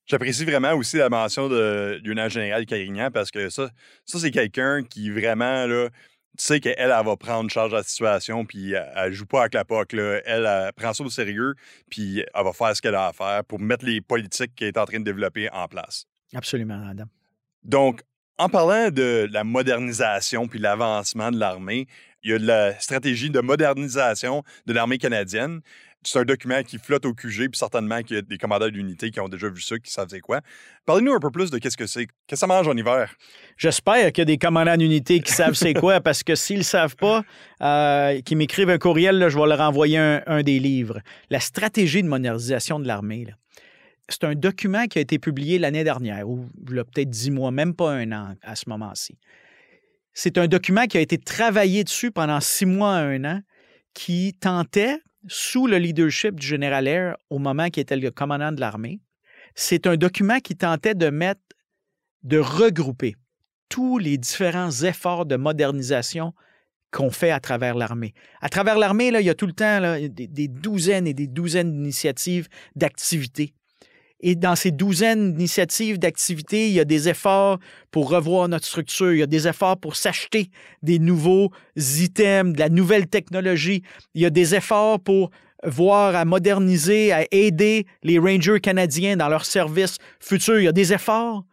J'apprécie 0.06 0.44
vraiment 0.44 0.72
aussi 0.72 0.96
la 0.96 1.08
mention 1.08 1.48
de 1.48 2.00
lieutenant 2.02 2.28
général 2.28 2.66
Carignan 2.66 3.12
parce 3.12 3.30
que 3.30 3.48
ça, 3.48 3.70
ça 4.04 4.18
c'est 4.18 4.32
quelqu'un 4.32 4.82
qui 4.82 5.08
vraiment, 5.08 5.66
là, 5.66 5.90
tu 6.36 6.44
sais 6.46 6.58
qu'elle, 6.58 6.74
elle, 6.76 6.88
va 6.88 7.16
prendre 7.16 7.48
charge 7.48 7.70
de 7.70 7.76
la 7.76 7.84
situation, 7.84 8.44
puis 8.44 8.72
elle, 8.72 9.12
joue 9.12 9.24
pas 9.24 9.42
avec 9.42 9.54
la 9.54 9.64
POC. 9.64 9.92
Là. 9.92 10.20
Elle, 10.24 10.46
elle, 10.46 10.72
prend 10.72 10.92
ça 10.94 11.04
au 11.04 11.10
sérieux, 11.10 11.54
puis 11.88 12.24
elle 12.34 12.44
va 12.44 12.52
faire 12.52 12.74
ce 12.74 12.82
qu'elle 12.82 12.96
a 12.96 13.06
à 13.06 13.12
faire 13.12 13.44
pour 13.44 13.60
mettre 13.60 13.84
les 13.84 14.00
politiques 14.00 14.56
qu'elle 14.56 14.68
est 14.68 14.78
en 14.78 14.86
train 14.86 14.98
de 14.98 15.04
développer 15.04 15.48
en 15.50 15.68
place. 15.68 16.06
Absolument, 16.34 16.88
Adam. 16.90 17.06
Donc, 17.62 18.02
en 18.38 18.48
parlant 18.48 18.90
de 18.90 19.28
la 19.30 19.44
modernisation 19.44 20.48
puis 20.48 20.58
l'avancement 20.58 21.30
de 21.30 21.38
l'armée, 21.38 21.86
il 22.22 22.30
y 22.30 22.34
a 22.34 22.38
de 22.38 22.46
la 22.46 22.78
stratégie 22.80 23.30
de 23.30 23.40
modernisation 23.40 24.42
de 24.66 24.72
l'armée 24.72 24.98
canadienne. 24.98 25.60
C'est 26.06 26.18
un 26.18 26.24
document 26.24 26.62
qui 26.62 26.78
flotte 26.78 27.06
au 27.06 27.14
QG, 27.14 27.48
puis 27.48 27.58
certainement 27.58 28.02
qu'il 28.02 28.16
y 28.16 28.18
a 28.18 28.22
des 28.22 28.36
commandants 28.36 28.68
d'unité 28.68 29.10
qui 29.10 29.20
ont 29.20 29.28
déjà 29.28 29.48
vu 29.48 29.62
ça, 29.62 29.78
qui 29.78 29.90
savent 29.90 30.08
c'est 30.10 30.20
quoi. 30.20 30.40
Parlez-nous 30.84 31.12
un 31.12 31.18
peu 31.18 31.30
plus 31.30 31.50
de 31.50 31.56
qu'est-ce 31.56 31.78
que 31.78 31.86
c'est. 31.86 32.06
Qu'est-ce 32.06 32.32
que 32.32 32.36
ça 32.36 32.46
mange 32.46 32.68
en 32.68 32.76
hiver? 32.76 33.14
J'espère 33.56 34.12
qu'il 34.12 34.20
y 34.20 34.22
a 34.22 34.24
des 34.26 34.36
commandants 34.36 34.76
d'unité 34.76 35.20
qui 35.20 35.32
savent 35.32 35.54
c'est 35.54 35.72
quoi, 35.72 36.00
parce 36.00 36.22
que 36.22 36.34
s'ils 36.34 36.58
ne 36.58 36.62
savent 36.62 36.96
pas, 36.96 37.22
euh, 37.62 38.20
qu'ils 38.20 38.36
m'écrivent 38.36 38.68
un 38.68 38.76
courriel, 38.76 39.26
je 39.30 39.38
vais 39.38 39.46
leur 39.46 39.60
envoyer 39.60 39.96
un, 39.96 40.42
des 40.42 40.58
livres. 40.58 41.00
La 41.30 41.40
stratégie 41.40 42.02
de 42.02 42.08
modernisation 42.08 42.78
de 42.80 42.86
l'armée. 42.86 43.26
C'est 44.08 44.24
un 44.24 44.34
document 44.34 44.86
qui 44.86 44.98
a 44.98 45.00
été 45.00 45.18
publié 45.18 45.58
l'année 45.58 45.84
dernière, 45.84 46.28
ou 46.28 46.46
peut-être 46.66 47.10
dix 47.10 47.30
mois, 47.30 47.50
même 47.50 47.74
pas 47.74 47.92
un 47.92 48.12
an 48.12 48.34
à 48.42 48.54
ce 48.54 48.68
moment-ci. 48.68 49.18
C'est 50.12 50.38
un 50.38 50.46
document 50.46 50.86
qui 50.86 50.98
a 50.98 51.00
été 51.00 51.18
travaillé 51.18 51.84
dessus 51.84 52.10
pendant 52.10 52.40
six 52.40 52.66
mois 52.66 52.96
à 52.96 53.00
un 53.00 53.24
an, 53.24 53.40
qui 53.94 54.34
tentait, 54.34 54.98
sous 55.26 55.66
le 55.66 55.78
leadership 55.78 56.38
du 56.38 56.46
général 56.46 56.86
Air 56.86 57.16
au 57.30 57.38
moment 57.38 57.70
qui 57.70 57.80
était 57.80 57.96
le 57.96 58.10
commandant 58.10 58.52
de 58.52 58.60
l'armée, 58.60 59.00
c'est 59.54 59.86
un 59.86 59.96
document 59.96 60.40
qui 60.40 60.56
tentait 60.56 60.94
de 60.94 61.08
mettre, 61.08 61.40
de 62.24 62.38
regrouper 62.38 63.14
tous 63.68 63.98
les 63.98 64.18
différents 64.18 64.70
efforts 64.70 65.26
de 65.26 65.36
modernisation 65.36 66.34
qu'on 66.90 67.10
fait 67.10 67.30
à 67.30 67.40
travers 67.40 67.74
l'armée. 67.74 68.14
À 68.40 68.48
travers 68.48 68.78
l'armée, 68.78 69.08
il 69.08 69.24
y 69.24 69.30
a 69.30 69.34
tout 69.34 69.46
le 69.46 69.52
temps 69.52 69.80
des, 70.08 70.48
douzaines 70.48 71.06
et 71.06 71.14
des 71.14 71.26
douzaines 71.26 71.72
d'initiatives, 71.72 72.48
d'activités. 72.76 73.54
Et 74.26 74.36
dans 74.36 74.56
ces 74.56 74.70
douzaines 74.70 75.34
d'initiatives, 75.34 75.98
d'activités, 75.98 76.68
il 76.68 76.72
y 76.72 76.80
a 76.80 76.86
des 76.86 77.10
efforts 77.10 77.58
pour 77.90 78.08
revoir 78.08 78.48
notre 78.48 78.64
structure, 78.64 79.12
il 79.12 79.18
y 79.18 79.22
a 79.22 79.26
des 79.26 79.46
efforts 79.46 79.76
pour 79.76 79.96
s'acheter 79.96 80.50
des 80.82 80.98
nouveaux 80.98 81.50
items, 81.76 82.54
de 82.54 82.58
la 82.58 82.70
nouvelle 82.70 83.06
technologie, 83.06 83.82
il 84.14 84.22
y 84.22 84.24
a 84.24 84.30
des 84.30 84.54
efforts 84.54 84.98
pour 84.98 85.30
voir 85.62 86.16
à 86.16 86.24
moderniser, 86.24 87.12
à 87.12 87.26
aider 87.32 87.84
les 88.02 88.18
Rangers 88.18 88.60
canadiens 88.60 89.18
dans 89.18 89.28
leur 89.28 89.44
service 89.44 89.98
futur. 90.20 90.58
Il 90.58 90.64
y 90.64 90.68
a 90.68 90.72
des 90.72 90.94
efforts 90.94 91.44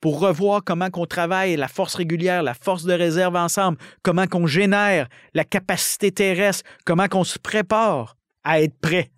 pour 0.00 0.18
revoir 0.18 0.62
comment 0.64 0.90
qu'on 0.90 1.06
travaille 1.06 1.54
la 1.54 1.68
force 1.68 1.94
régulière, 1.94 2.42
la 2.42 2.54
force 2.54 2.82
de 2.82 2.94
réserve 2.94 3.36
ensemble, 3.36 3.78
comment 4.02 4.26
qu'on 4.26 4.48
génère 4.48 5.08
la 5.34 5.44
capacité 5.44 6.10
terrestre, 6.10 6.68
comment 6.84 7.06
qu'on 7.06 7.24
se 7.24 7.38
prépare 7.38 8.16
à 8.42 8.60
être 8.60 8.76
prêt 8.80 9.12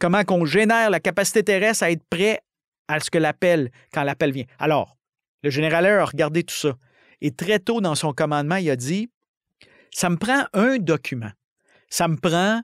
comment 0.00 0.24
qu'on 0.24 0.44
génère 0.44 0.90
la 0.90 0.98
capacité 0.98 1.44
terrestre 1.44 1.84
à 1.84 1.92
être 1.92 2.02
prêt 2.10 2.40
à 2.88 2.98
ce 2.98 3.10
que 3.10 3.18
l'appel, 3.18 3.70
quand 3.92 4.02
l'appel 4.02 4.32
vient. 4.32 4.46
Alors, 4.58 4.96
le 5.44 5.50
général 5.50 5.86
a 5.86 6.04
regardé 6.04 6.42
tout 6.42 6.54
ça. 6.54 6.74
Et 7.20 7.30
très 7.30 7.60
tôt 7.60 7.80
dans 7.80 7.94
son 7.94 8.12
commandement, 8.12 8.56
il 8.56 8.70
a 8.70 8.76
dit 8.76 9.08
Ça 9.92 10.10
me 10.10 10.16
prend 10.16 10.46
un 10.54 10.78
document. 10.78 11.30
Ça 11.88 12.08
me 12.08 12.16
prend 12.16 12.62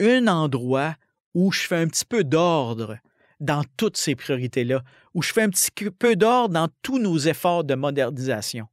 un 0.00 0.26
endroit 0.26 0.96
où 1.34 1.52
je 1.52 1.60
fais 1.60 1.76
un 1.76 1.86
petit 1.86 2.04
peu 2.04 2.24
d'ordre 2.24 2.98
dans 3.40 3.64
toutes 3.76 3.96
ces 3.96 4.14
priorités-là, 4.14 4.82
où 5.14 5.22
je 5.22 5.32
fais 5.32 5.42
un 5.42 5.50
petit 5.50 5.70
peu 5.90 6.16
d'ordre 6.16 6.54
dans 6.54 6.68
tous 6.82 6.98
nos 6.98 7.18
efforts 7.18 7.64
de 7.64 7.74
modernisation. 7.74 8.66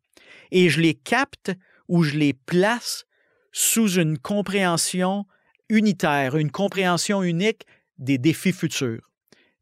Et 0.51 0.69
je 0.69 0.81
les 0.81 0.93
capte 0.93 1.51
ou 1.87 2.03
je 2.03 2.17
les 2.17 2.33
place 2.33 3.05
sous 3.51 3.99
une 3.99 4.17
compréhension 4.17 5.25
unitaire, 5.69 6.35
une 6.35 6.51
compréhension 6.51 7.23
unique 7.23 7.65
des 8.01 8.17
défis 8.17 8.51
futurs, 8.51 9.09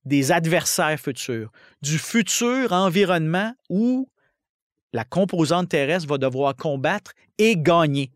des 0.06 0.32
adversaires 0.32 1.00
futurs, 1.00 1.52
du 1.84 2.00
futur 2.00 2.72
environnement 2.72 3.54
où 3.70 4.10
la 4.94 5.04
composante 5.04 5.70
terrestre 5.70 6.10
va 6.10 6.18
devoir 6.18 6.56
combattre 6.56 7.12
et 7.38 7.56
gagner. 7.56 8.12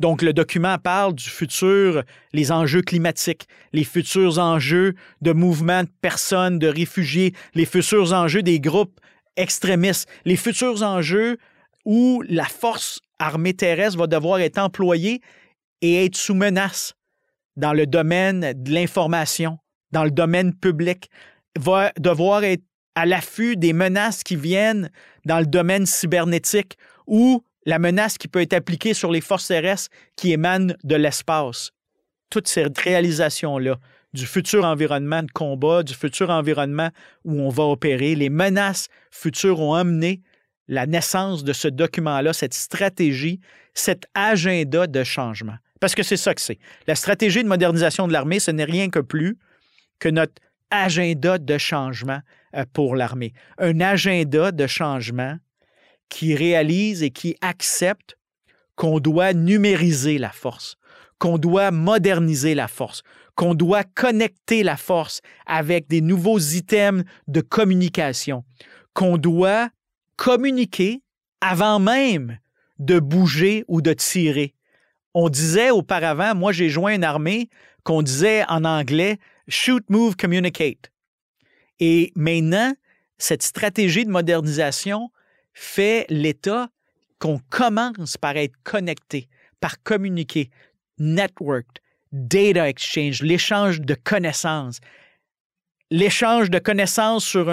Donc, 0.00 0.20
le 0.20 0.32
document 0.32 0.78
parle 0.78 1.14
du 1.14 1.28
futur, 1.28 2.02
les 2.32 2.50
enjeux 2.50 2.82
climatiques, 2.82 3.46
les 3.72 3.84
futurs 3.84 4.38
enjeux 4.38 4.94
de 5.20 5.32
mouvements 5.32 5.84
de 5.84 5.90
personnes, 6.00 6.58
de 6.58 6.66
réfugiés, 6.66 7.32
les 7.54 7.64
futurs 7.64 8.12
enjeux 8.12 8.42
des 8.42 8.58
groupes 8.58 8.98
extrémistes, 9.36 10.08
les 10.24 10.36
futurs 10.36 10.82
enjeux 10.82 11.38
où 11.84 12.22
la 12.28 12.44
force 12.44 13.00
armée 13.18 13.54
terrestre 13.54 13.98
va 13.98 14.06
devoir 14.06 14.40
être 14.40 14.58
employée 14.58 15.20
et 15.80 16.04
être 16.04 16.16
sous 16.16 16.34
menace 16.34 16.94
dans 17.56 17.72
le 17.72 17.86
domaine 17.86 18.52
de 18.54 18.70
l'information, 18.72 19.58
dans 19.90 20.04
le 20.04 20.10
domaine 20.10 20.54
public, 20.54 21.10
va 21.58 21.92
devoir 21.98 22.44
être 22.44 22.64
à 22.94 23.06
l'affût 23.06 23.56
des 23.56 23.72
menaces 23.72 24.22
qui 24.22 24.36
viennent 24.36 24.90
dans 25.24 25.38
le 25.38 25.46
domaine 25.46 25.86
cybernétique 25.86 26.76
ou 27.06 27.42
la 27.64 27.78
menace 27.78 28.18
qui 28.18 28.28
peut 28.28 28.40
être 28.40 28.52
appliquée 28.52 28.94
sur 28.94 29.10
les 29.10 29.20
forces 29.20 29.48
terrestres 29.48 29.90
qui 30.16 30.32
émanent 30.32 30.74
de 30.84 30.96
l'espace. 30.96 31.70
Toute 32.30 32.48
cette 32.48 32.78
réalisation-là 32.78 33.78
du 34.12 34.26
futur 34.26 34.64
environnement 34.64 35.22
de 35.22 35.30
combat, 35.30 35.82
du 35.82 35.94
futur 35.94 36.30
environnement 36.30 36.90
où 37.24 37.40
on 37.40 37.48
va 37.48 37.64
opérer, 37.64 38.14
les 38.14 38.28
menaces 38.28 38.88
futures 39.10 39.60
ont 39.60 39.74
amené 39.74 40.20
la 40.68 40.86
naissance 40.86 41.44
de 41.44 41.52
ce 41.52 41.68
document-là, 41.68 42.32
cette 42.32 42.54
stratégie, 42.54 43.40
cet 43.74 44.06
agenda 44.14 44.86
de 44.86 45.02
changement. 45.02 45.56
Parce 45.82 45.96
que 45.96 46.04
c'est 46.04 46.16
ça 46.16 46.32
que 46.32 46.40
c'est. 46.40 46.60
La 46.86 46.94
stratégie 46.94 47.42
de 47.42 47.48
modernisation 47.48 48.06
de 48.06 48.12
l'armée, 48.12 48.38
ce 48.38 48.52
n'est 48.52 48.62
rien 48.62 48.88
que 48.88 49.00
plus 49.00 49.36
que 49.98 50.08
notre 50.08 50.40
agenda 50.70 51.38
de 51.38 51.58
changement 51.58 52.20
euh, 52.54 52.64
pour 52.72 52.94
l'armée. 52.94 53.32
Un 53.58 53.80
agenda 53.80 54.52
de 54.52 54.68
changement 54.68 55.38
qui 56.08 56.36
réalise 56.36 57.02
et 57.02 57.10
qui 57.10 57.34
accepte 57.40 58.16
qu'on 58.76 59.00
doit 59.00 59.32
numériser 59.32 60.18
la 60.18 60.30
force, 60.30 60.76
qu'on 61.18 61.36
doit 61.36 61.72
moderniser 61.72 62.54
la 62.54 62.68
force, 62.68 63.02
qu'on 63.34 63.56
doit 63.56 63.82
connecter 63.82 64.62
la 64.62 64.76
force 64.76 65.20
avec 65.46 65.88
des 65.88 66.00
nouveaux 66.00 66.38
items 66.38 67.02
de 67.26 67.40
communication, 67.40 68.44
qu'on 68.94 69.16
doit 69.16 69.68
communiquer 70.14 71.02
avant 71.40 71.80
même 71.80 72.38
de 72.78 73.00
bouger 73.00 73.64
ou 73.66 73.82
de 73.82 73.92
tirer. 73.94 74.54
On 75.14 75.28
disait 75.28 75.70
auparavant, 75.70 76.34
moi 76.34 76.52
j'ai 76.52 76.68
joint 76.68 76.94
une 76.94 77.04
armée 77.04 77.48
qu'on 77.84 78.02
disait 78.02 78.44
en 78.48 78.64
anglais 78.64 79.18
shoot, 79.48 79.84
move, 79.88 80.16
communicate. 80.16 80.90
Et 81.80 82.12
maintenant, 82.14 82.74
cette 83.18 83.42
stratégie 83.42 84.04
de 84.04 84.10
modernisation 84.10 85.10
fait 85.52 86.06
l'état 86.08 86.68
qu'on 87.18 87.40
commence 87.50 88.16
par 88.16 88.36
être 88.36 88.54
connecté, 88.64 89.28
par 89.60 89.82
communiquer, 89.82 90.50
networked, 90.98 91.80
data 92.12 92.68
exchange, 92.68 93.22
l'échange 93.22 93.80
de 93.80 93.94
connaissances. 93.94 94.80
L'échange 95.90 96.50
de 96.50 96.58
connaissances 96.58 97.24
sur 97.24 97.50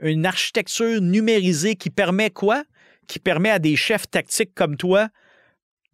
une 0.00 0.26
architecture 0.26 1.00
numérisée 1.00 1.76
qui 1.76 1.90
permet 1.90 2.30
quoi? 2.30 2.64
Qui 3.06 3.18
permet 3.18 3.50
à 3.50 3.58
des 3.58 3.76
chefs 3.76 4.08
tactiques 4.10 4.54
comme 4.54 4.76
toi 4.76 5.08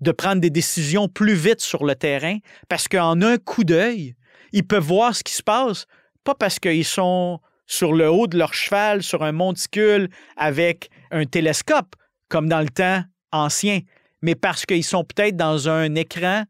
de 0.00 0.12
prendre 0.12 0.40
des 0.40 0.50
décisions 0.50 1.08
plus 1.08 1.34
vite 1.34 1.60
sur 1.60 1.84
le 1.84 1.94
terrain 1.94 2.38
parce 2.68 2.88
qu'en 2.88 3.20
un 3.22 3.36
coup 3.36 3.64
d'œil, 3.64 4.14
ils 4.52 4.66
peuvent 4.66 4.84
voir 4.84 5.14
ce 5.14 5.22
qui 5.22 5.34
se 5.34 5.42
passe, 5.42 5.86
pas 6.24 6.34
parce 6.34 6.58
qu'ils 6.58 6.84
sont 6.84 7.40
sur 7.66 7.92
le 7.92 8.10
haut 8.10 8.26
de 8.26 8.36
leur 8.36 8.52
cheval, 8.52 9.02
sur 9.02 9.22
un 9.22 9.32
monticule 9.32 10.08
avec 10.36 10.90
un 11.10 11.24
télescope, 11.24 11.94
comme 12.28 12.48
dans 12.48 12.60
le 12.60 12.68
temps 12.68 13.04
ancien, 13.32 13.80
mais 14.22 14.34
parce 14.34 14.66
qu'ils 14.66 14.84
sont 14.84 15.04
peut-être 15.04 15.36
dans 15.36 15.68
un 15.68 15.94
écran, 15.94 16.44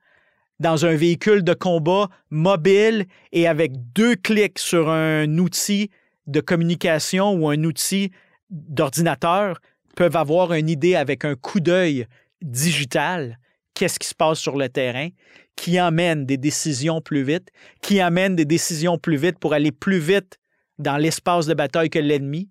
dans 0.60 0.86
un 0.86 0.94
véhicule 0.94 1.42
de 1.42 1.54
combat 1.54 2.08
mobile 2.30 3.06
et 3.32 3.46
avec 3.46 3.72
deux 3.92 4.16
clics 4.16 4.58
sur 4.58 4.90
un 4.90 5.38
outil 5.38 5.90
de 6.26 6.40
communication 6.40 7.32
ou 7.32 7.48
un 7.48 7.64
outil 7.64 8.10
d'ordinateur, 8.50 9.60
peuvent 9.96 10.16
avoir 10.16 10.52
une 10.52 10.68
idée 10.68 10.94
avec 10.94 11.24
un 11.24 11.34
coup 11.34 11.60
d'œil 11.60 12.06
digital 12.42 13.38
qu'est-ce 13.74 13.98
qui 13.98 14.08
se 14.08 14.14
passe 14.14 14.38
sur 14.38 14.56
le 14.56 14.68
terrain, 14.68 15.08
qui 15.56 15.78
amène 15.78 16.26
des 16.26 16.36
décisions 16.36 17.00
plus 17.00 17.22
vite, 17.22 17.48
qui 17.82 18.00
amène 18.00 18.36
des 18.36 18.44
décisions 18.44 18.98
plus 18.98 19.16
vite 19.16 19.38
pour 19.38 19.52
aller 19.52 19.72
plus 19.72 19.98
vite 19.98 20.38
dans 20.78 20.96
l'espace 20.96 21.46
de 21.46 21.54
bataille 21.54 21.90
que 21.90 21.98
l'ennemi. 21.98 22.50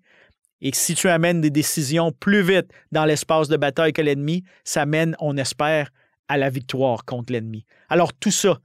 Et 0.62 0.70
si 0.74 0.94
tu 0.94 1.08
amènes 1.08 1.40
des 1.40 1.50
décisions 1.50 2.12
plus 2.12 2.42
vite 2.42 2.70
dans 2.92 3.04
l'espace 3.04 3.48
de 3.48 3.56
bataille 3.56 3.92
que 3.92 4.02
l'ennemi, 4.02 4.44
ça 4.64 4.86
mène, 4.86 5.16
on 5.18 5.36
espère, 5.36 5.90
à 6.28 6.36
la 6.36 6.50
victoire 6.50 7.04
contre 7.04 7.32
l'ennemi. 7.32 7.66
Alors 7.88 8.12
tout 8.12 8.30
ça, 8.30 8.60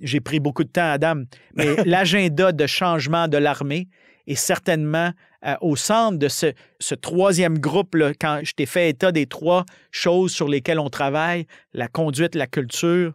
j'ai 0.00 0.20
pris 0.20 0.40
beaucoup 0.40 0.64
de 0.64 0.70
temps, 0.70 0.90
Adam, 0.90 1.24
mais 1.54 1.76
l'agenda 1.84 2.52
de 2.52 2.66
changement 2.66 3.28
de 3.28 3.36
l'armée 3.36 3.88
est 4.26 4.34
certainement 4.34 5.12
euh, 5.44 5.56
au 5.60 5.76
centre 5.76 6.18
de 6.18 6.28
ce, 6.28 6.94
troisième 6.94 7.58
groupe, 7.58 7.96
quand 8.20 8.40
je 8.44 8.52
t'ai 8.52 8.66
fait 8.66 8.90
état 8.90 9.10
des 9.10 9.26
trois 9.26 9.64
choses 9.90 10.32
sur 10.32 10.48
lesquelles 10.48 10.78
on 10.78 10.90
travaille, 10.90 11.46
la 11.72 11.88
conduite, 11.88 12.34
la 12.34 12.46
culture, 12.46 13.14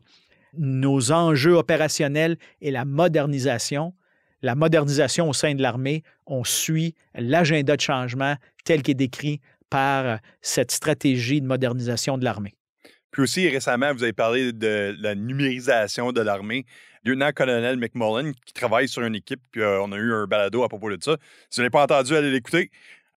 nos 0.57 1.11
enjeux 1.11 1.53
opérationnels 1.53 2.37
et 2.61 2.71
la 2.71 2.83
modernisation. 2.85 3.93
La 4.41 4.55
modernisation 4.55 5.29
au 5.29 5.33
sein 5.33 5.55
de 5.55 5.61
l'armée, 5.61 6.03
on 6.25 6.43
suit 6.43 6.93
l'agenda 7.15 7.75
de 7.75 7.81
changement 7.81 8.35
tel 8.65 8.83
qu'est 8.83 8.93
décrit 8.93 9.41
par 9.69 10.05
euh, 10.05 10.17
cette 10.41 10.71
stratégie 10.71 11.41
de 11.41 11.47
modernisation 11.47 12.17
de 12.17 12.23
l'armée. 12.23 12.56
Puis 13.17 13.23
aussi, 13.23 13.49
récemment, 13.49 13.91
vous 13.95 14.03
avez 14.03 14.13
parlé 14.13 14.53
de 14.53 14.95
la 14.99 15.15
numérisation 15.15 16.11
de 16.11 16.21
l'armée. 16.21 16.67
Lieutenant-colonel 17.03 17.75
McMullen, 17.77 18.35
qui 18.45 18.53
travaille 18.53 18.87
sur 18.87 19.01
une 19.01 19.15
équipe, 19.15 19.41
puis 19.51 19.61
euh, 19.61 19.81
on 19.81 19.91
a 19.91 19.97
eu 19.97 20.13
un 20.13 20.27
balado 20.27 20.61
à 20.61 20.69
propos 20.69 20.95
de 20.95 21.03
ça. 21.03 21.17
Si 21.49 21.59
vous 21.59 21.63
n'avez 21.63 21.71
pas 21.71 21.81
entendu, 21.81 22.15
allez 22.15 22.29
l'écouter. 22.29 22.69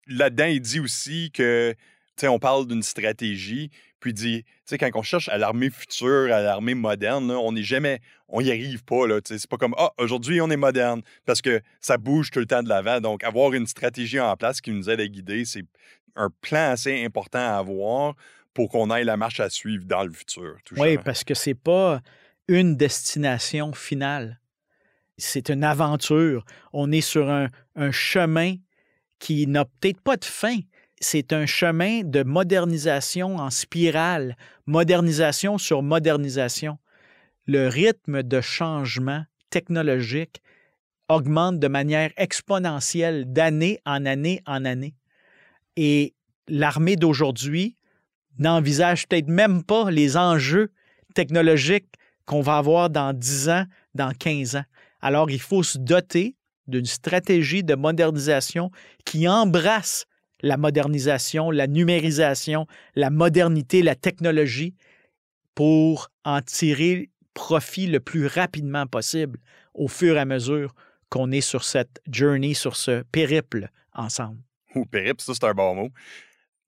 Là-dedans, 0.08 0.46
il 0.46 0.62
dit 0.62 0.80
aussi 0.80 1.32
que, 1.34 1.74
tu 1.74 1.78
sais, 2.16 2.28
on 2.30 2.40
parle 2.40 2.66
d'une 2.66 2.82
stratégie, 2.82 3.72
puis 4.00 4.12
il 4.12 4.14
dit, 4.14 4.44
tu 4.44 4.50
sais, 4.68 4.78
quand 4.78 4.90
on 4.96 5.02
cherche 5.02 5.28
à 5.28 5.38
l'armée 5.38 5.70
future, 5.70 6.34
à 6.34 6.40
l'armée 6.40 6.76
moderne, 6.76 7.30
on 7.32 7.52
n'est 7.52 7.64
jamais, 7.64 8.00
on 8.30 8.42
n'y 8.42 8.52
arrive 8.52 8.86
pas, 8.86 9.06
là. 9.06 9.20
Tu 9.20 9.34
sais, 9.34 9.40
c'est 9.40 9.50
pas 9.50 9.58
comme, 9.58 9.76
ah, 9.78 9.92
aujourd'hui, 9.98 10.40
on 10.40 10.50
est 10.50 10.56
moderne, 10.56 11.02
parce 11.26 11.42
que 11.42 11.60
ça 11.82 11.98
bouge 11.98 12.32
tout 12.32 12.40
le 12.40 12.46
temps 12.46 12.64
de 12.64 12.70
l'avant. 12.70 13.02
Donc, 13.02 13.26
avoir 13.26 13.52
une 13.52 13.68
stratégie 13.68 14.22
en 14.22 14.38
place 14.38 14.62
qui 14.62 14.72
nous 14.72 14.90
aide 14.90 15.02
à 15.02 15.08
guider, 15.08 15.44
c'est 15.44 15.66
un 16.16 16.30
plan 16.42 16.72
assez 16.72 17.04
important 17.04 17.40
à 17.40 17.58
avoir 17.58 18.16
pour 18.54 18.70
qu'on 18.70 18.94
ait 18.94 19.04
la 19.04 19.18
marche 19.18 19.40
à 19.40 19.50
suivre 19.50 19.86
dans 19.86 20.04
le 20.04 20.12
futur. 20.12 20.58
oui, 20.78 20.98
parce 20.98 21.24
que 21.24 21.34
c'est 21.34 21.56
pas 21.56 22.02
une 22.48 22.76
destination 22.76 23.74
finale. 23.74 24.40
C'est 25.18 25.50
une 25.50 25.64
aventure. 25.64 26.46
On 26.74 26.92
est 26.92 27.02
sur 27.02 27.30
un, 27.30 27.50
un 27.76 27.92
chemin 27.92 28.56
qui 29.20 29.48
n'a 29.48 29.66
peut-être 29.66 30.02
pas 30.02 30.18
de 30.18 30.26
fin. 30.26 30.58
C'est 31.02 31.34
un 31.34 31.46
chemin 31.46 32.02
de 32.04 32.24
modernisation 32.24 33.36
en 33.36 33.50
spirale, 33.50 34.36
modernisation 34.66 35.58
sur 35.58 35.84
modernisation. 35.84 36.78
Le 37.46 37.68
rythme 37.68 38.24
de 38.24 38.42
changement 38.42 39.24
technologique 39.50 40.42
augmente 41.10 41.60
de 41.60 41.68
manière 41.68 42.12
exponentielle 42.18 43.32
d'année 43.32 43.80
en 43.86 44.06
année 44.06 44.42
en 44.46 44.64
année. 44.66 44.96
Et 45.76 46.14
l'armée 46.48 46.96
d'aujourd'hui 46.96 47.78
n'envisage 48.40 49.08
peut-être 49.08 49.28
même 49.28 49.64
pas 49.64 49.92
les 49.92 50.18
enjeux 50.18 50.72
technologiques 51.14 51.94
qu'on 52.26 52.42
va 52.42 52.58
avoir 52.58 52.90
dans 52.90 53.14
10 53.14 53.50
ans, 53.50 53.66
dans 53.96 54.12
15 54.12 54.56
ans. 54.56 54.66
Alors, 55.02 55.30
il 55.30 55.42
faut 55.42 55.64
se 55.64 55.78
doter 55.78 56.36
d'une 56.68 56.86
stratégie 56.86 57.64
de 57.64 57.76
modernisation 57.76 58.72
qui 59.06 59.28
embrasse 59.28 60.06
la 60.42 60.58
modernisation, 60.58 61.52
la 61.52 61.68
numérisation, 61.68 62.66
la 62.96 63.10
modernité, 63.10 63.82
la 63.82 63.96
technologie 63.96 64.76
pour 65.56 66.10
en 66.24 66.42
tirer 66.42 67.10
profit 67.34 67.88
le 67.88 68.00
plus 68.00 68.28
rapidement 68.28 68.86
possible 68.86 69.40
au 69.74 69.88
fur 69.88 70.16
et 70.16 70.20
à 70.20 70.26
mesure 70.26 70.74
qu'on 71.10 71.32
est 71.32 71.42
sur 71.42 71.64
cette 71.64 72.02
journey, 72.10 72.54
sur 72.54 72.76
ce 72.76 73.02
périple 73.04 73.70
ensemble. 73.94 74.40
Ou 74.76 74.86
périple, 74.86 75.22
ça 75.22 75.34
c'est 75.34 75.46
un 75.46 75.54
bon 75.54 75.76
mot. 75.76 75.90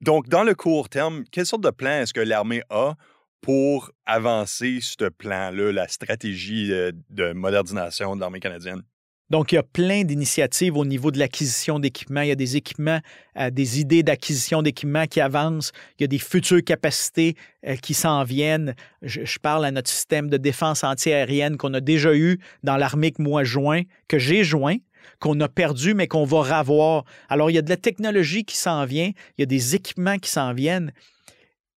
Donc, 0.01 0.27
dans 0.29 0.43
le 0.43 0.55
court 0.55 0.89
terme, 0.89 1.23
quelle 1.31 1.45
sorte 1.45 1.63
de 1.63 1.69
plan 1.69 2.01
est-ce 2.01 2.13
que 2.13 2.21
l'armée 2.21 2.63
a 2.71 2.95
pour 3.39 3.91
avancer 4.05 4.79
ce 4.81 5.09
plan-là, 5.09 5.71
la 5.71 5.87
stratégie 5.87 6.71
euh, 6.71 6.91
de 7.11 7.33
modernisation 7.33 8.15
de 8.15 8.21
l'armée 8.21 8.39
canadienne? 8.39 8.81
Donc, 9.29 9.51
il 9.51 9.55
y 9.55 9.57
a 9.59 9.63
plein 9.63 10.03
d'initiatives 10.03 10.75
au 10.75 10.85
niveau 10.85 11.09
de 11.09 11.17
l'acquisition 11.17 11.79
d'équipements. 11.79 12.21
Il 12.21 12.27
y 12.27 12.31
a 12.31 12.35
des 12.35 12.57
équipements, 12.57 12.99
euh, 13.37 13.49
des 13.49 13.79
idées 13.79 14.03
d'acquisition 14.03 14.61
d'équipements 14.61 15.05
qui 15.05 15.21
avancent. 15.21 15.71
Il 15.97 16.03
y 16.03 16.05
a 16.05 16.07
des 16.07 16.17
futures 16.17 16.63
capacités 16.63 17.35
euh, 17.65 17.75
qui 17.75 17.93
s'en 17.93 18.23
viennent. 18.23 18.75
Je, 19.03 19.39
parle 19.39 19.63
à 19.65 19.71
notre 19.71 19.89
système 19.89 20.29
de 20.29 20.37
défense 20.37 20.83
antiaérienne 20.83 21.57
qu'on 21.57 21.73
a 21.75 21.79
déjà 21.79 22.13
eu 22.13 22.39
dans 22.63 22.75
l'armée 22.75 23.11
que 23.11 23.21
moi 23.21 23.43
joint, 23.43 23.83
que 24.09 24.19
j'ai 24.19 24.43
joint, 24.43 24.77
qu'on 25.19 25.39
a 25.39 25.47
perdu, 25.47 25.93
mais 25.93 26.07
qu'on 26.07 26.25
va 26.25 26.41
ravoir. 26.41 27.05
Alors, 27.29 27.49
il 27.49 27.53
y 27.53 27.57
a 27.57 27.61
de 27.61 27.69
la 27.69 27.77
technologie 27.77 28.45
qui 28.45 28.57
s'en 28.57 28.85
vient, 28.85 29.11
il 29.37 29.41
y 29.41 29.43
a 29.43 29.47
des 29.47 29.75
équipements 29.75 30.17
qui 30.17 30.29
s'en 30.29 30.53
viennent. 30.53 30.91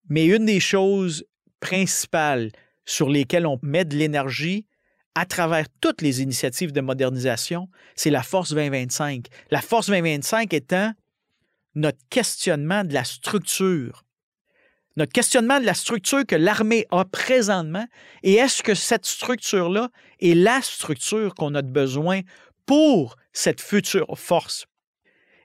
Mais 0.10 0.26
une 0.26 0.46
des 0.46 0.60
choses 0.60 1.26
principales 1.60 2.52
sur 2.86 3.10
lesquelles 3.10 3.48
on 3.48 3.60
met 3.62 3.86
de 3.86 3.96
l'énergie 3.96 4.66
à 5.16 5.26
travers 5.26 5.66
toutes 5.82 6.02
les 6.02 6.22
initiatives 6.22 6.72
de 6.72 6.82
modernisation, 6.82 7.70
c'est 7.96 8.10
la 8.10 8.24
Force 8.24 8.54
2025. 8.54 9.26
La 9.50 9.62
Force 9.62 9.88
2025 9.88 10.54
étant 10.54 10.94
notre 11.76 12.00
questionnement 12.10 12.84
de 12.84 12.94
la 12.94 13.04
structure. 13.04 14.04
Notre 14.98 15.14
questionnement 15.14 15.60
de 15.60 15.66
la 15.66 15.74
structure 15.74 16.26
que 16.26 16.36
l'armée 16.36 16.86
a 16.92 17.06
présentement 17.06 17.86
et 18.24 18.34
est-ce 18.34 18.62
que 18.62 18.74
cette 18.74 19.06
structure-là 19.06 19.90
est 20.20 20.34
la 20.34 20.62
structure 20.62 21.34
qu'on 21.34 21.56
a 21.56 21.62
besoin 21.62 22.22
pour 22.66 23.16
cette 23.34 23.62
future 23.62 24.08
force. 24.18 24.66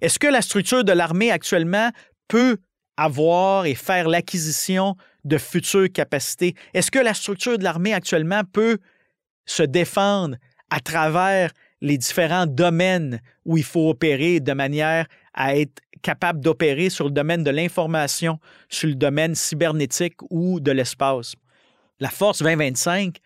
Est-ce 0.00 0.18
que 0.18 0.26
la 0.26 0.42
structure 0.42 0.84
de 0.84 0.92
l'armée 0.92 1.30
actuellement 1.30 1.90
peut 2.28 2.58
avoir 2.96 3.66
et 3.66 3.74
faire 3.74 4.08
l'acquisition 4.08 4.96
de 5.24 5.38
futures 5.38 5.90
capacités? 5.92 6.54
Est-ce 6.74 6.90
que 6.90 6.98
la 6.98 7.14
structure 7.14 7.58
de 7.58 7.64
l'armée 7.64 7.94
actuellement 7.94 8.42
peut 8.52 8.78
se 9.46 9.62
défendre 9.62 10.36
à 10.70 10.80
travers 10.80 11.52
les 11.80 11.98
différents 11.98 12.46
domaines 12.46 13.20
où 13.44 13.56
il 13.56 13.64
faut 13.64 13.88
opérer 13.88 14.40
de 14.40 14.52
manière 14.52 15.06
à 15.34 15.56
être 15.56 15.80
capable 16.02 16.40
d'opérer 16.40 16.90
sur 16.90 17.04
le 17.04 17.10
domaine 17.10 17.44
de 17.44 17.50
l'information, 17.50 18.38
sur 18.68 18.88
le 18.88 18.94
domaine 18.94 19.34
cybernétique 19.34 20.16
ou 20.30 20.60
de 20.60 20.72
l'espace? 20.72 21.34
La 22.00 22.10
Force 22.10 22.38
2025 22.42 23.18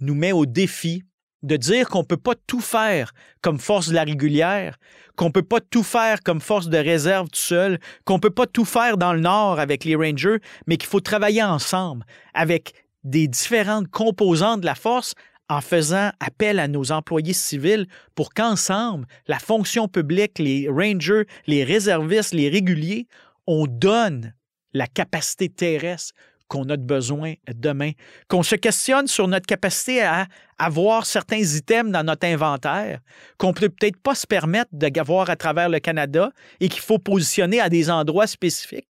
nous 0.00 0.14
met 0.14 0.32
au 0.32 0.46
défi 0.46 1.02
de 1.44 1.56
dire 1.56 1.88
qu'on 1.88 2.00
ne 2.00 2.06
peut 2.06 2.16
pas 2.16 2.34
tout 2.46 2.60
faire 2.60 3.12
comme 3.42 3.58
force 3.58 3.90
de 3.90 3.94
la 3.94 4.04
régulière, 4.04 4.78
qu'on 5.14 5.26
ne 5.26 5.30
peut 5.30 5.42
pas 5.42 5.60
tout 5.60 5.82
faire 5.82 6.22
comme 6.22 6.40
force 6.40 6.68
de 6.68 6.78
réserve 6.78 7.28
tout 7.28 7.38
seul, 7.38 7.78
qu'on 8.04 8.14
ne 8.14 8.20
peut 8.20 8.30
pas 8.30 8.46
tout 8.46 8.64
faire 8.64 8.96
dans 8.96 9.12
le 9.12 9.20
Nord 9.20 9.60
avec 9.60 9.84
les 9.84 9.94
Rangers, 9.94 10.38
mais 10.66 10.78
qu'il 10.78 10.88
faut 10.88 11.00
travailler 11.00 11.42
ensemble 11.42 12.04
avec 12.32 12.72
des 13.04 13.28
différentes 13.28 13.88
composantes 13.88 14.62
de 14.62 14.66
la 14.66 14.74
force 14.74 15.14
en 15.50 15.60
faisant 15.60 16.10
appel 16.18 16.58
à 16.58 16.66
nos 16.66 16.90
employés 16.90 17.34
civils 17.34 17.86
pour 18.14 18.32
qu'ensemble, 18.32 19.06
la 19.28 19.38
fonction 19.38 19.86
publique, 19.86 20.38
les 20.38 20.66
Rangers, 20.70 21.26
les 21.46 21.62
réservistes, 21.62 22.32
les 22.32 22.48
réguliers, 22.48 23.06
on 23.46 23.66
donne 23.66 24.32
la 24.72 24.86
capacité 24.86 25.50
terrestre 25.50 26.14
qu'on 26.48 26.68
a 26.68 26.76
de 26.76 26.82
besoin 26.82 27.34
demain, 27.54 27.92
qu'on 28.28 28.42
se 28.42 28.54
questionne 28.54 29.06
sur 29.06 29.28
notre 29.28 29.46
capacité 29.46 30.02
à 30.02 30.26
avoir 30.58 31.06
certains 31.06 31.38
items 31.38 31.90
dans 31.92 32.04
notre 32.04 32.26
inventaire 32.26 33.00
qu'on 33.38 33.52
peut 33.52 33.68
peut-être 33.68 33.96
pas 33.96 34.14
se 34.14 34.26
permettre 34.26 34.70
d'avoir 34.72 35.30
à 35.30 35.36
travers 35.36 35.68
le 35.68 35.80
Canada 35.80 36.30
et 36.60 36.68
qu'il 36.68 36.82
faut 36.82 36.98
positionner 36.98 37.60
à 37.60 37.68
des 37.68 37.90
endroits 37.90 38.26
spécifiques 38.26 38.88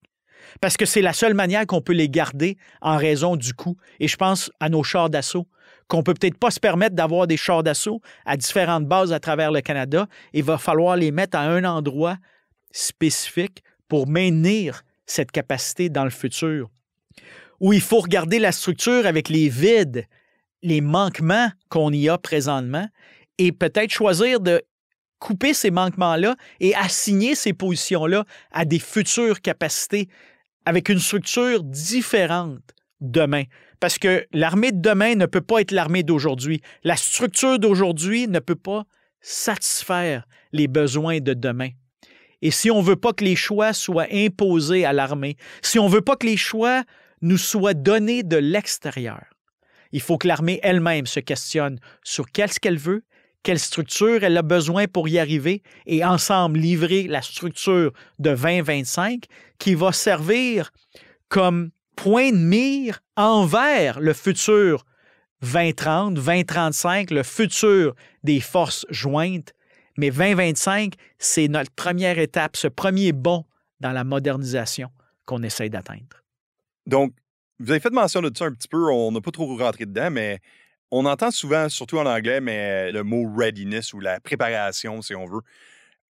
parce 0.60 0.76
que 0.76 0.86
c'est 0.86 1.02
la 1.02 1.12
seule 1.12 1.34
manière 1.34 1.66
qu'on 1.66 1.80
peut 1.80 1.92
les 1.92 2.08
garder 2.08 2.56
en 2.80 2.96
raison 2.96 3.36
du 3.36 3.54
coût. 3.54 3.76
Et 4.00 4.08
je 4.08 4.16
pense 4.16 4.50
à 4.60 4.68
nos 4.68 4.82
chars 4.82 5.10
d'assaut, 5.10 5.46
qu'on 5.88 6.02
peut 6.02 6.14
peut-être 6.14 6.38
pas 6.38 6.50
se 6.50 6.60
permettre 6.60 6.94
d'avoir 6.94 7.26
des 7.26 7.36
chars 7.36 7.62
d'assaut 7.62 8.00
à 8.24 8.36
différentes 8.36 8.86
bases 8.86 9.12
à 9.12 9.20
travers 9.20 9.52
le 9.52 9.60
Canada. 9.60 10.06
Il 10.32 10.44
va 10.44 10.58
falloir 10.58 10.96
les 10.96 11.10
mettre 11.10 11.36
à 11.36 11.42
un 11.42 11.64
endroit 11.64 12.16
spécifique 12.72 13.62
pour 13.88 14.08
maintenir 14.08 14.82
cette 15.06 15.30
capacité 15.30 15.88
dans 15.88 16.04
le 16.04 16.10
futur 16.10 16.70
où 17.64 17.72
il 17.72 17.80
faut 17.80 18.00
regarder 18.00 18.38
la 18.38 18.52
structure 18.52 19.06
avec 19.06 19.30
les 19.30 19.48
vides, 19.48 20.06
les 20.62 20.82
manquements 20.82 21.50
qu'on 21.70 21.90
y 21.92 22.10
a 22.10 22.18
présentement 22.18 22.86
et 23.38 23.52
peut-être 23.52 23.88
choisir 23.88 24.40
de 24.40 24.62
couper 25.18 25.54
ces 25.54 25.70
manquements-là 25.70 26.36
et 26.60 26.74
assigner 26.74 27.34
ces 27.34 27.54
positions-là 27.54 28.26
à 28.52 28.66
des 28.66 28.78
futures 28.78 29.40
capacités 29.40 30.10
avec 30.66 30.90
une 30.90 30.98
structure 30.98 31.62
différente 31.64 32.60
demain. 33.00 33.44
Parce 33.80 33.98
que 33.98 34.26
l'armée 34.34 34.70
de 34.70 34.82
demain 34.82 35.14
ne 35.14 35.24
peut 35.24 35.40
pas 35.40 35.62
être 35.62 35.72
l'armée 35.72 36.02
d'aujourd'hui. 36.02 36.60
La 36.82 36.96
structure 36.96 37.58
d'aujourd'hui 37.58 38.28
ne 38.28 38.40
peut 38.40 38.56
pas 38.56 38.84
satisfaire 39.22 40.26
les 40.52 40.68
besoins 40.68 41.20
de 41.20 41.32
demain. 41.32 41.70
Et 42.42 42.50
si 42.50 42.70
on 42.70 42.82
ne 42.82 42.86
veut 42.86 42.96
pas 42.96 43.14
que 43.14 43.24
les 43.24 43.36
choix 43.36 43.72
soient 43.72 44.08
imposés 44.12 44.84
à 44.84 44.92
l'armée, 44.92 45.38
si 45.62 45.78
on 45.78 45.88
ne 45.88 45.94
veut 45.94 46.02
pas 46.02 46.16
que 46.16 46.26
les 46.26 46.36
choix 46.36 46.84
nous 47.24 47.38
soit 47.38 47.74
donné 47.74 48.22
de 48.22 48.36
l'extérieur. 48.36 49.24
Il 49.92 50.02
faut 50.02 50.18
que 50.18 50.28
l'armée 50.28 50.60
elle-même 50.62 51.06
se 51.06 51.20
questionne 51.20 51.78
sur 52.02 52.30
qu'est-ce 52.30 52.60
qu'elle 52.60 52.78
veut, 52.78 53.02
quelle 53.42 53.58
structure 53.58 54.22
elle 54.22 54.36
a 54.36 54.42
besoin 54.42 54.86
pour 54.86 55.08
y 55.08 55.18
arriver 55.18 55.62
et 55.86 56.04
ensemble 56.04 56.58
livrer 56.58 57.04
la 57.04 57.22
structure 57.22 57.92
de 58.18 58.34
2025 58.34 59.24
qui 59.58 59.74
va 59.74 59.92
servir 59.92 60.70
comme 61.28 61.70
point 61.96 62.30
de 62.30 62.36
mire 62.36 63.00
envers 63.16 64.00
le 64.00 64.12
futur 64.12 64.84
2030, 65.40 66.14
2035, 66.14 67.10
le 67.10 67.22
futur 67.22 67.94
des 68.22 68.40
forces 68.40 68.86
jointes, 68.90 69.52
Mais 69.96 70.10
2025, 70.10 70.94
c'est 71.18 71.48
notre 71.48 71.70
première 71.70 72.18
étape, 72.18 72.56
ce 72.56 72.68
premier 72.68 73.12
bond 73.12 73.44
dans 73.80 73.92
la 73.92 74.04
modernisation 74.04 74.90
qu'on 75.24 75.42
essaye 75.42 75.70
d'atteindre. 75.70 76.23
Donc, 76.86 77.14
vous 77.58 77.70
avez 77.70 77.80
fait 77.80 77.90
mention 77.90 78.20
de 78.20 78.30
ça 78.36 78.46
un 78.46 78.52
petit 78.52 78.68
peu, 78.68 78.90
on 78.92 79.12
n'a 79.12 79.20
pas 79.20 79.30
trop 79.30 79.56
rentré 79.56 79.86
dedans, 79.86 80.10
mais 80.10 80.40
on 80.90 81.06
entend 81.06 81.30
souvent, 81.30 81.68
surtout 81.68 81.98
en 81.98 82.06
anglais, 82.06 82.40
mais 82.40 82.92
le 82.92 83.02
mot 83.04 83.32
readiness 83.36 83.92
ou 83.94 84.00
la 84.00 84.20
préparation, 84.20 85.02
si 85.02 85.14
on 85.14 85.26
veut. 85.26 85.40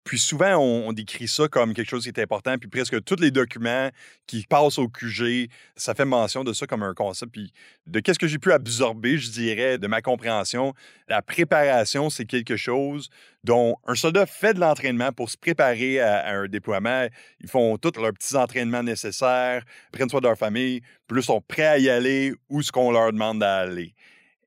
Puis 0.04 0.18
souvent, 0.18 0.58
on, 0.58 0.92
décrit 0.92 1.28
ça 1.28 1.48
comme 1.48 1.72
quelque 1.72 1.88
chose 1.88 2.02
qui 2.02 2.10
est 2.10 2.20
important, 2.20 2.58
puis 2.58 2.68
presque 2.68 3.02
tous 3.04 3.16
les 3.20 3.30
documents 3.30 3.88
qui 4.26 4.44
passent 4.44 4.78
au 4.78 4.86
QG, 4.86 5.48
ça 5.76 5.94
fait 5.94 6.04
mention 6.04 6.44
de 6.44 6.52
ça 6.52 6.66
comme 6.66 6.82
un 6.82 6.92
concept. 6.92 7.32
Puis 7.32 7.52
de 7.86 8.00
qu'est-ce 8.00 8.18
que 8.18 8.26
j'ai 8.26 8.38
pu 8.38 8.52
absorber, 8.52 9.16
je 9.16 9.30
dirais, 9.30 9.78
de 9.78 9.86
ma 9.86 10.02
compréhension, 10.02 10.74
la 11.08 11.22
préparation, 11.22 12.10
c'est 12.10 12.26
quelque 12.26 12.56
chose 12.56 13.08
dont 13.44 13.76
un 13.86 13.94
soldat 13.94 14.26
fait 14.26 14.52
de 14.52 14.60
l'entraînement 14.60 15.10
pour 15.10 15.30
se 15.30 15.38
préparer 15.38 16.00
à, 16.00 16.28
un 16.28 16.48
déploiement. 16.48 17.06
Ils 17.40 17.48
font 17.48 17.78
tous 17.78 17.98
leurs 17.98 18.12
petits 18.12 18.36
entraînements 18.36 18.82
nécessaires, 18.82 19.64
prennent 19.90 20.10
soin 20.10 20.20
de 20.20 20.26
leur 20.26 20.38
famille, 20.38 20.82
puis 21.06 21.22
sont 21.22 21.40
prêts 21.40 21.66
à 21.66 21.78
y 21.78 21.88
aller 21.88 22.34
où 22.50 22.60
ce 22.60 22.70
qu'on 22.70 22.92
leur 22.92 23.10
demande 23.10 23.38
d'aller. 23.38 23.94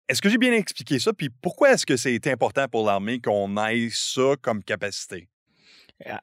Est-ce 0.07 0.21
que 0.21 0.29
j'ai 0.29 0.37
bien 0.37 0.53
expliqué 0.53 0.99
ça? 0.99 1.13
Puis 1.13 1.29
pourquoi 1.29 1.71
est-ce 1.71 1.85
que 1.85 1.97
c'est 1.97 2.27
important 2.27 2.67
pour 2.67 2.85
l'armée 2.85 3.19
qu'on 3.19 3.57
aille 3.57 3.89
ça 3.91 4.35
comme 4.41 4.63
capacité? 4.63 5.27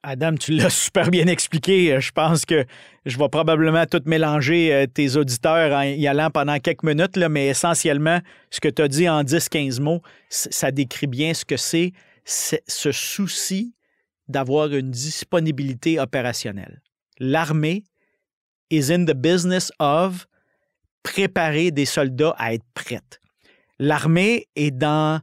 Adam, 0.02 0.34
tu 0.37 0.52
l'as 0.52 0.70
super 0.84 1.10
bien 1.10 1.26
expliqué. 1.26 2.00
Je 2.00 2.12
pense 2.12 2.44
que 2.44 2.64
je 3.04 3.18
vais 3.18 3.28
probablement 3.28 3.87
tout 3.87 4.02
mélanger 4.06 4.72
euh, 4.72 4.87
tes 4.87 5.16
auditeurs 5.16 5.72
en 5.72 5.82
y 5.82 6.06
allant 6.06 6.30
pendant 6.30 6.58
quelques 6.58 6.84
minutes, 6.84 7.16
mais 7.16 7.48
essentiellement, 7.48 8.20
ce 8.50 8.60
que 8.60 8.68
tu 8.68 8.82
as 8.82 8.88
dit 8.88 9.08
en 9.08 9.22
10-15 9.22 9.80
mots, 9.80 10.02
ça 10.28 10.70
décrit 10.70 11.06
bien 11.06 11.34
ce 11.34 11.44
que 11.44 11.56
c'est 11.56 11.92
ce 12.24 12.92
souci 12.92 13.74
d'avoir 14.28 14.68
une 14.68 14.90
disponibilité 14.90 16.00
opérationnelle. 16.00 16.80
L'armée 17.18 17.84
is 18.70 18.90
in 18.90 19.04
the 19.04 19.14
business 19.14 19.70
of 19.78 20.26
préparer 21.02 21.70
des 21.70 21.84
soldats 21.84 22.34
à 22.38 22.54
être 22.54 22.64
prêtes. 22.72 23.20
L'armée 23.78 24.48
est 24.56 24.70
dans 24.70 25.20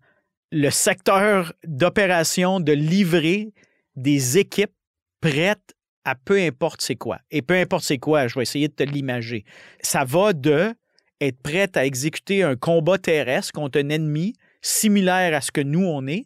le 0.51 0.69
secteur 0.69 1.53
d'opération 1.65 2.59
de 2.59 2.73
livrer 2.73 3.51
des 3.95 4.38
équipes 4.38 4.73
prêtes 5.21 5.75
à 6.04 6.15
peu 6.15 6.39
importe 6.39 6.82
c'est 6.82 6.95
quoi. 6.95 7.19
Et 7.30 7.41
peu 7.41 7.56
importe 7.56 7.84
c'est 7.84 7.99
quoi, 7.99 8.27
je 8.27 8.36
vais 8.36 8.43
essayer 8.43 8.67
de 8.67 8.73
te 8.73 8.84
l'imager. 8.84 9.45
Ça 9.82 10.04
va 10.04 10.34
de 10.34 10.73
être 11.19 11.41
prête 11.41 11.77
à 11.77 11.86
exécuter 11.86 12.43
un 12.43 12.56
combat 12.56 12.97
terrestre 12.97 13.51
contre 13.54 13.80
un 13.80 13.89
ennemi 13.89 14.34
similaire 14.62 15.36
à 15.36 15.41
ce 15.41 15.51
que 15.51 15.62
nous 15.62 15.86
on 15.86 16.08
est, 16.08 16.25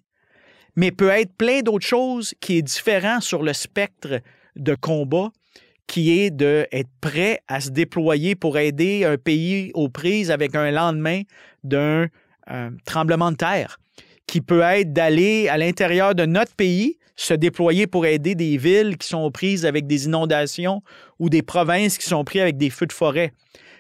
mais 0.76 0.92
peut 0.92 1.10
être 1.10 1.34
plein 1.36 1.62
d'autres 1.62 1.86
choses 1.86 2.34
qui 2.40 2.58
est 2.58 2.62
différent 2.62 3.20
sur 3.22 3.44
le 3.44 3.54
spectre 3.54 4.22
de 4.56 4.76
combat, 4.76 5.32
qui 5.88 6.20
est 6.20 6.32
d'être 6.32 6.90
prêt 7.02 7.42
à 7.48 7.60
se 7.60 7.70
déployer 7.70 8.36
pour 8.36 8.58
aider 8.58 9.04
un 9.04 9.18
pays 9.18 9.72
aux 9.74 9.90
prises 9.90 10.32
avec 10.32 10.56
un 10.56 10.72
lendemain 10.72 11.22
d'un 11.64 12.08
euh, 12.50 12.72
tremblement 12.86 13.32
de 13.32 13.38
terre, 13.38 13.80
qui 14.28 14.42
peut 14.42 14.62
être 14.62 14.94
d'aller 14.94 15.48
à 15.50 15.58
l'intérieur 15.58 16.16
de 16.16 16.26
notre 16.26 16.56
pays 16.56 16.98
se 17.16 17.34
déployer 17.34 17.88
pour 17.88 18.06
aider 18.06 18.36
des 18.36 18.58
villes 18.58 18.98
qui 18.98 19.08
sont 19.08 19.30
prises 19.32 19.66
avec 19.66 19.88
des 19.88 20.06
inondations 20.06 20.82
ou 21.20 21.30
des 21.30 21.42
provinces 21.42 21.98
qui 21.98 22.06
sont 22.06 22.24
prises 22.24 22.42
avec 22.42 22.58
des 22.58 22.70
feux 22.70 22.88
de 22.88 22.94
forêt. 22.94 23.32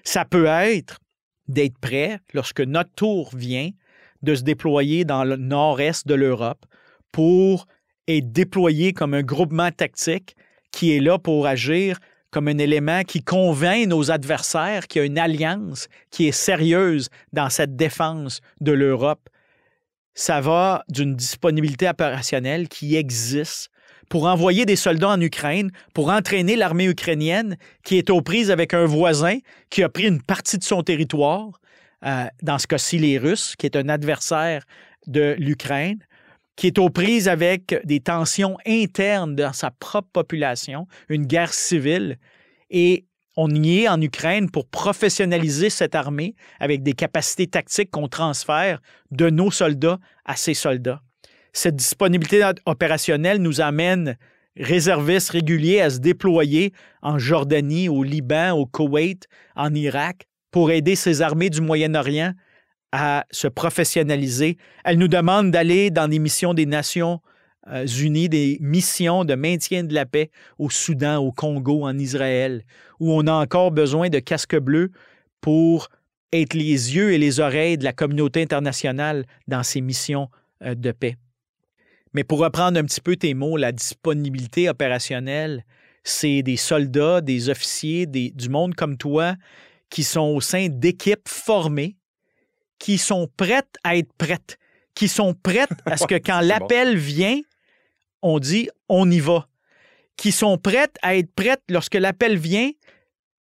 Ça 0.03 0.25
peut 0.25 0.45
être 0.45 0.99
d'être 1.47 1.77
prêt, 1.79 2.19
lorsque 2.33 2.61
notre 2.61 2.91
tour 2.95 3.35
vient, 3.35 3.69
de 4.21 4.35
se 4.35 4.43
déployer 4.43 5.05
dans 5.05 5.23
le 5.23 5.35
nord-est 5.35 6.07
de 6.07 6.15
l'Europe 6.15 6.65
pour 7.11 7.67
être 8.07 8.31
déployé 8.31 8.93
comme 8.93 9.13
un 9.13 9.21
groupement 9.21 9.71
tactique 9.71 10.35
qui 10.71 10.95
est 10.95 10.99
là 10.99 11.19
pour 11.19 11.45
agir 11.45 11.99
comme 12.31 12.47
un 12.47 12.57
élément 12.57 13.03
qui 13.03 13.21
convainc 13.21 13.87
nos 13.87 14.11
adversaires 14.11 14.87
qu'il 14.87 14.99
y 14.99 15.03
a 15.03 15.05
une 15.05 15.19
alliance 15.19 15.87
qui 16.11 16.27
est 16.27 16.33
sérieuse 16.33 17.09
dans 17.31 17.49
cette 17.49 17.75
défense 17.75 18.41
de 18.61 18.71
l'Europe 18.71 19.29
ça 20.15 20.41
va 20.41 20.83
d'une 20.89 21.15
disponibilité 21.15 21.87
opérationnelle 21.87 22.67
qui 22.69 22.95
existe 22.95 23.69
pour 24.09 24.25
envoyer 24.25 24.65
des 24.65 24.75
soldats 24.75 25.09
en 25.09 25.21
Ukraine, 25.21 25.71
pour 25.93 26.09
entraîner 26.09 26.55
l'armée 26.55 26.85
ukrainienne 26.85 27.57
qui 27.83 27.97
est 27.97 28.09
aux 28.09 28.21
prises 28.21 28.49
avec 28.49 28.73
un 28.73 28.85
voisin 28.85 29.37
qui 29.69 29.83
a 29.83 29.89
pris 29.89 30.07
une 30.07 30.21
partie 30.21 30.57
de 30.57 30.63
son 30.63 30.83
territoire, 30.83 31.59
euh, 32.05 32.25
dans 32.41 32.59
ce 32.59 32.67
cas-ci 32.67 32.97
les 32.97 33.17
Russes, 33.17 33.55
qui 33.57 33.65
est 33.65 33.75
un 33.75 33.89
adversaire 33.89 34.63
de 35.07 35.35
l'Ukraine, 35.37 35.99
qui 36.55 36.67
est 36.67 36.77
aux 36.77 36.89
prises 36.89 37.27
avec 37.27 37.75
des 37.83 37.99
tensions 37.99 38.57
internes 38.65 39.35
dans 39.35 39.53
sa 39.53 39.71
propre 39.71 40.09
population, 40.13 40.87
une 41.09 41.25
guerre 41.25 41.53
civile. 41.53 42.17
Et 42.69 43.05
on 43.35 43.49
y 43.49 43.81
est 43.81 43.87
en 43.87 44.01
Ukraine 44.01 44.49
pour 44.49 44.67
professionnaliser 44.67 45.69
cette 45.69 45.95
armée 45.95 46.35
avec 46.59 46.83
des 46.83 46.93
capacités 46.93 47.47
tactiques 47.47 47.91
qu'on 47.91 48.07
transfère 48.07 48.81
de 49.11 49.29
nos 49.29 49.51
soldats 49.51 49.99
à 50.23 50.35
ces 50.35 50.53
soldats. 50.53 51.01
Cette 51.53 51.75
disponibilité 51.75 52.43
opérationnelle 52.65 53.41
nous 53.41 53.61
amène 53.61 54.17
réservistes 54.57 55.29
réguliers 55.29 55.81
à 55.81 55.89
se 55.89 55.99
déployer 55.99 56.73
en 57.01 57.17
Jordanie, 57.17 57.89
au 57.89 58.03
Liban, 58.03 58.51
au 58.51 58.65
Koweït, 58.65 59.27
en 59.55 59.73
Irak, 59.73 60.27
pour 60.51 60.71
aider 60.71 60.95
ces 60.95 61.21
armées 61.21 61.49
du 61.49 61.61
Moyen-Orient 61.61 62.33
à 62.91 63.25
se 63.31 63.47
professionnaliser. 63.47 64.57
Elle 64.85 64.97
nous 64.97 65.09
demande 65.09 65.51
d'aller 65.51 65.91
dans 65.91 66.07
des 66.07 66.19
missions 66.19 66.53
des 66.53 66.65
Nations 66.65 67.19
Unis 67.67 68.29
des 68.29 68.57
missions 68.61 69.25
de 69.25 69.35
maintien 69.35 69.83
de 69.83 69.93
la 69.93 70.05
paix 70.05 70.29
au 70.59 70.69
Soudan, 70.69 71.17
au 71.17 71.31
Congo, 71.31 71.85
en 71.85 71.97
Israël, 71.97 72.63
où 72.99 73.11
on 73.11 73.25
a 73.27 73.33
encore 73.33 73.71
besoin 73.71 74.09
de 74.09 74.19
casques 74.19 74.59
bleus 74.59 74.91
pour 75.41 75.89
être 76.31 76.53
les 76.53 76.95
yeux 76.95 77.13
et 77.13 77.17
les 77.17 77.39
oreilles 77.39 77.77
de 77.77 77.83
la 77.83 77.93
communauté 77.93 78.41
internationale 78.41 79.25
dans 79.47 79.63
ces 79.63 79.81
missions 79.81 80.29
euh, 80.63 80.75
de 80.75 80.91
paix. 80.91 81.17
Mais 82.13 82.23
pour 82.23 82.39
reprendre 82.39 82.79
un 82.79 82.83
petit 82.83 83.01
peu 83.01 83.15
tes 83.15 83.33
mots, 83.33 83.57
la 83.57 83.71
disponibilité 83.71 84.69
opérationnelle, 84.69 85.65
c'est 86.03 86.43
des 86.43 86.55
soldats, 86.55 87.19
des 87.19 87.49
officiers, 87.49 88.05
du 88.05 88.49
monde 88.49 88.75
comme 88.75 88.95
toi 88.95 89.35
qui 89.89 90.03
sont 90.03 90.21
au 90.35 90.41
sein 90.41 90.67
d'équipes 90.69 91.27
formées, 91.27 91.95
qui 92.79 92.97
sont 92.97 93.29
prêtes 93.37 93.75
à 93.83 93.97
être 93.97 94.13
prêtes, 94.13 94.57
qui 94.93 95.07
sont 95.07 95.33
prêtes 95.33 95.71
à 95.85 95.97
ce 95.97 96.05
que 96.07 96.15
quand 96.15 96.41
l'appel 96.41 96.97
vient, 96.97 97.39
on 98.25 98.39
dit 98.39 98.69
on 98.89 99.09
y 99.09 99.19
va, 99.19 99.47
qui 100.17 100.31
sont 100.31 100.57
prêtes 100.57 100.97
à 101.03 101.15
être 101.15 101.31
prêtes 101.33 101.61
lorsque 101.69 101.93
l'appel 101.93 102.37
vient 102.37 102.71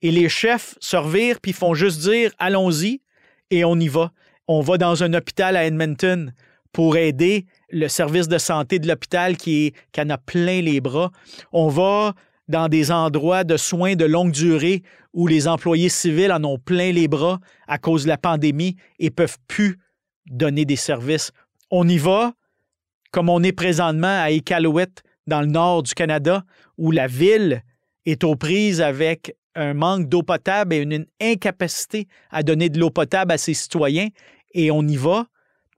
et 0.00 0.10
les 0.10 0.30
chefs 0.30 0.74
se 0.80 0.96
revirent 0.96 1.38
puis 1.40 1.52
font 1.52 1.74
juste 1.74 2.00
dire 2.00 2.32
allons-y 2.38 3.02
et 3.50 3.64
on 3.64 3.78
y 3.78 3.88
va. 3.88 4.12
On 4.48 4.62
va 4.62 4.78
dans 4.78 5.02
un 5.02 5.12
hôpital 5.12 5.54
à 5.54 5.66
Edmonton 5.66 6.32
pour 6.72 6.96
aider 6.96 7.44
le 7.70 7.88
service 7.88 8.26
de 8.26 8.38
santé 8.38 8.78
de 8.78 8.88
l'hôpital 8.88 9.36
qui, 9.36 9.74
qui 9.92 10.00
en 10.00 10.08
a 10.08 10.16
plein 10.16 10.62
les 10.62 10.80
bras. 10.80 11.10
On 11.52 11.68
va 11.68 12.14
dans 12.48 12.68
des 12.68 12.90
endroits 12.90 13.44
de 13.44 13.58
soins 13.58 13.96
de 13.96 14.06
longue 14.06 14.32
durée 14.32 14.82
où 15.12 15.26
les 15.26 15.46
employés 15.46 15.90
civils 15.90 16.32
en 16.32 16.42
ont 16.44 16.58
plein 16.58 16.90
les 16.90 17.06
bras 17.06 17.38
à 17.68 17.76
cause 17.76 18.04
de 18.04 18.08
la 18.08 18.16
pandémie 18.16 18.76
et 18.98 19.10
peuvent 19.10 19.38
plus 19.46 19.78
donner 20.26 20.64
des 20.64 20.76
services. 20.76 21.32
On 21.70 21.86
y 21.86 21.98
va 21.98 22.32
comme 23.10 23.28
on 23.28 23.42
est 23.42 23.52
présentement 23.52 24.22
à 24.22 24.30
Iqaluit, 24.30 24.86
dans 25.26 25.40
le 25.40 25.46
nord 25.46 25.82
du 25.82 25.94
Canada, 25.94 26.44
où 26.78 26.90
la 26.90 27.06
ville 27.06 27.62
est 28.06 28.24
aux 28.24 28.36
prises 28.36 28.80
avec 28.80 29.36
un 29.54 29.74
manque 29.74 30.08
d'eau 30.08 30.22
potable 30.22 30.74
et 30.74 30.78
une 30.78 31.06
incapacité 31.20 32.06
à 32.30 32.42
donner 32.42 32.68
de 32.68 32.78
l'eau 32.78 32.90
potable 32.90 33.32
à 33.32 33.38
ses 33.38 33.54
citoyens. 33.54 34.08
Et 34.52 34.70
on 34.70 34.82
y 34.82 34.96
va 34.96 35.26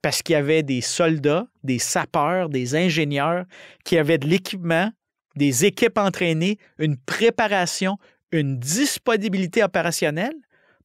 parce 0.01 0.23
qu'il 0.23 0.35
y 0.35 0.37
avait 0.37 0.63
des 0.63 0.81
soldats, 0.81 1.47
des 1.63 1.79
sapeurs, 1.79 2.49
des 2.49 2.75
ingénieurs 2.75 3.45
qui 3.85 3.99
avaient 3.99 4.19
de 4.19 4.27
l'équipement, 4.27 4.91
des 5.37 5.65
équipes 5.65 5.99
entraînées, 5.99 6.59
une 6.79 6.97
préparation, 6.97 7.99
une 8.33 8.59
disponibilité 8.59 9.63
opérationnelle 9.63 10.35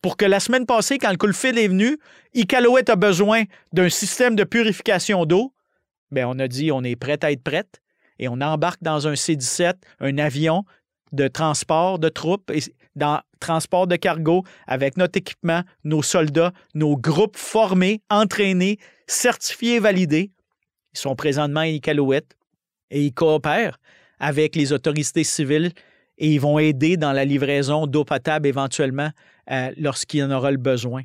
pour 0.01 0.15
que 0.15 0.25
la 0.25 0.39
semaine 0.39 0.65
passée, 0.65 0.99
quand 0.99 1.09
le 1.09 1.17
coup 1.17 1.27
de 1.27 1.31
fil 1.31 1.57
est 1.57 1.67
venu, 1.67 1.97
Iqaluit 2.33 2.83
a 2.87 2.95
besoin 2.95 3.43
d'un 3.73 3.89
système 3.89 4.35
de 4.35 4.43
purification 4.43 5.25
d'eau 5.25 5.53
Bien, 6.11 6.27
on 6.27 6.39
a 6.39 6.47
dit 6.47 6.71
on 6.71 6.83
est 6.83 6.95
prêt 6.95 7.23
à 7.23 7.31
être 7.31 7.43
prête 7.43 7.81
et 8.19 8.27
on 8.27 8.41
embarque 8.41 8.81
dans 8.81 9.07
un 9.07 9.15
C-17, 9.15 9.73
un 9.99 10.17
avion 10.17 10.63
de 11.11 11.27
transport 11.27 11.99
de 11.99 12.09
troupes, 12.09 12.51
et 12.51 12.61
dans 12.95 13.21
transport 13.39 13.87
de 13.87 13.95
cargo 13.95 14.43
avec 14.65 14.97
notre 14.97 15.17
équipement, 15.17 15.61
nos 15.83 16.01
soldats, 16.01 16.51
nos 16.73 16.97
groupes 16.97 17.37
formés, 17.37 18.01
entraînés, 18.09 18.77
certifiés, 19.05 19.79
validés. 19.79 20.31
Ils 20.93 20.99
sont 20.99 21.15
présentement 21.15 21.61
à 21.61 21.67
Iqaluit 21.67 22.23
et 22.89 23.03
ils 23.03 23.13
coopèrent 23.13 23.77
avec 24.19 24.55
les 24.55 24.73
autorités 24.73 25.23
civiles 25.23 25.71
et 26.17 26.33
ils 26.33 26.41
vont 26.41 26.57
aider 26.57 26.97
dans 26.97 27.13
la 27.13 27.25
livraison 27.25 27.85
d'eau 27.85 28.03
potable 28.03 28.47
éventuellement 28.47 29.11
euh, 29.51 29.71
lorsqu'il 29.77 30.23
en 30.23 30.31
aura 30.31 30.51
le 30.51 30.57
besoin. 30.57 31.03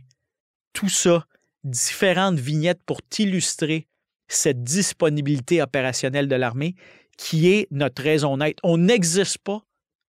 Tout 0.73 0.89
ça, 0.89 1.27
différentes 1.65 2.39
vignettes 2.39 2.83
pour 2.87 3.03
t'illustrer 3.03 3.87
cette 4.35 4.63
disponibilité 4.63 5.63
opérationnelle 5.63 6.29
de 6.29 6.37
l'armée 6.37 6.75
qui 7.17 7.53
est 7.53 7.69
notre 7.71 8.03
raison 8.03 8.37
d'être. 8.39 8.61
On 8.63 8.79
n'existe 8.79 9.39
pas 9.39 9.63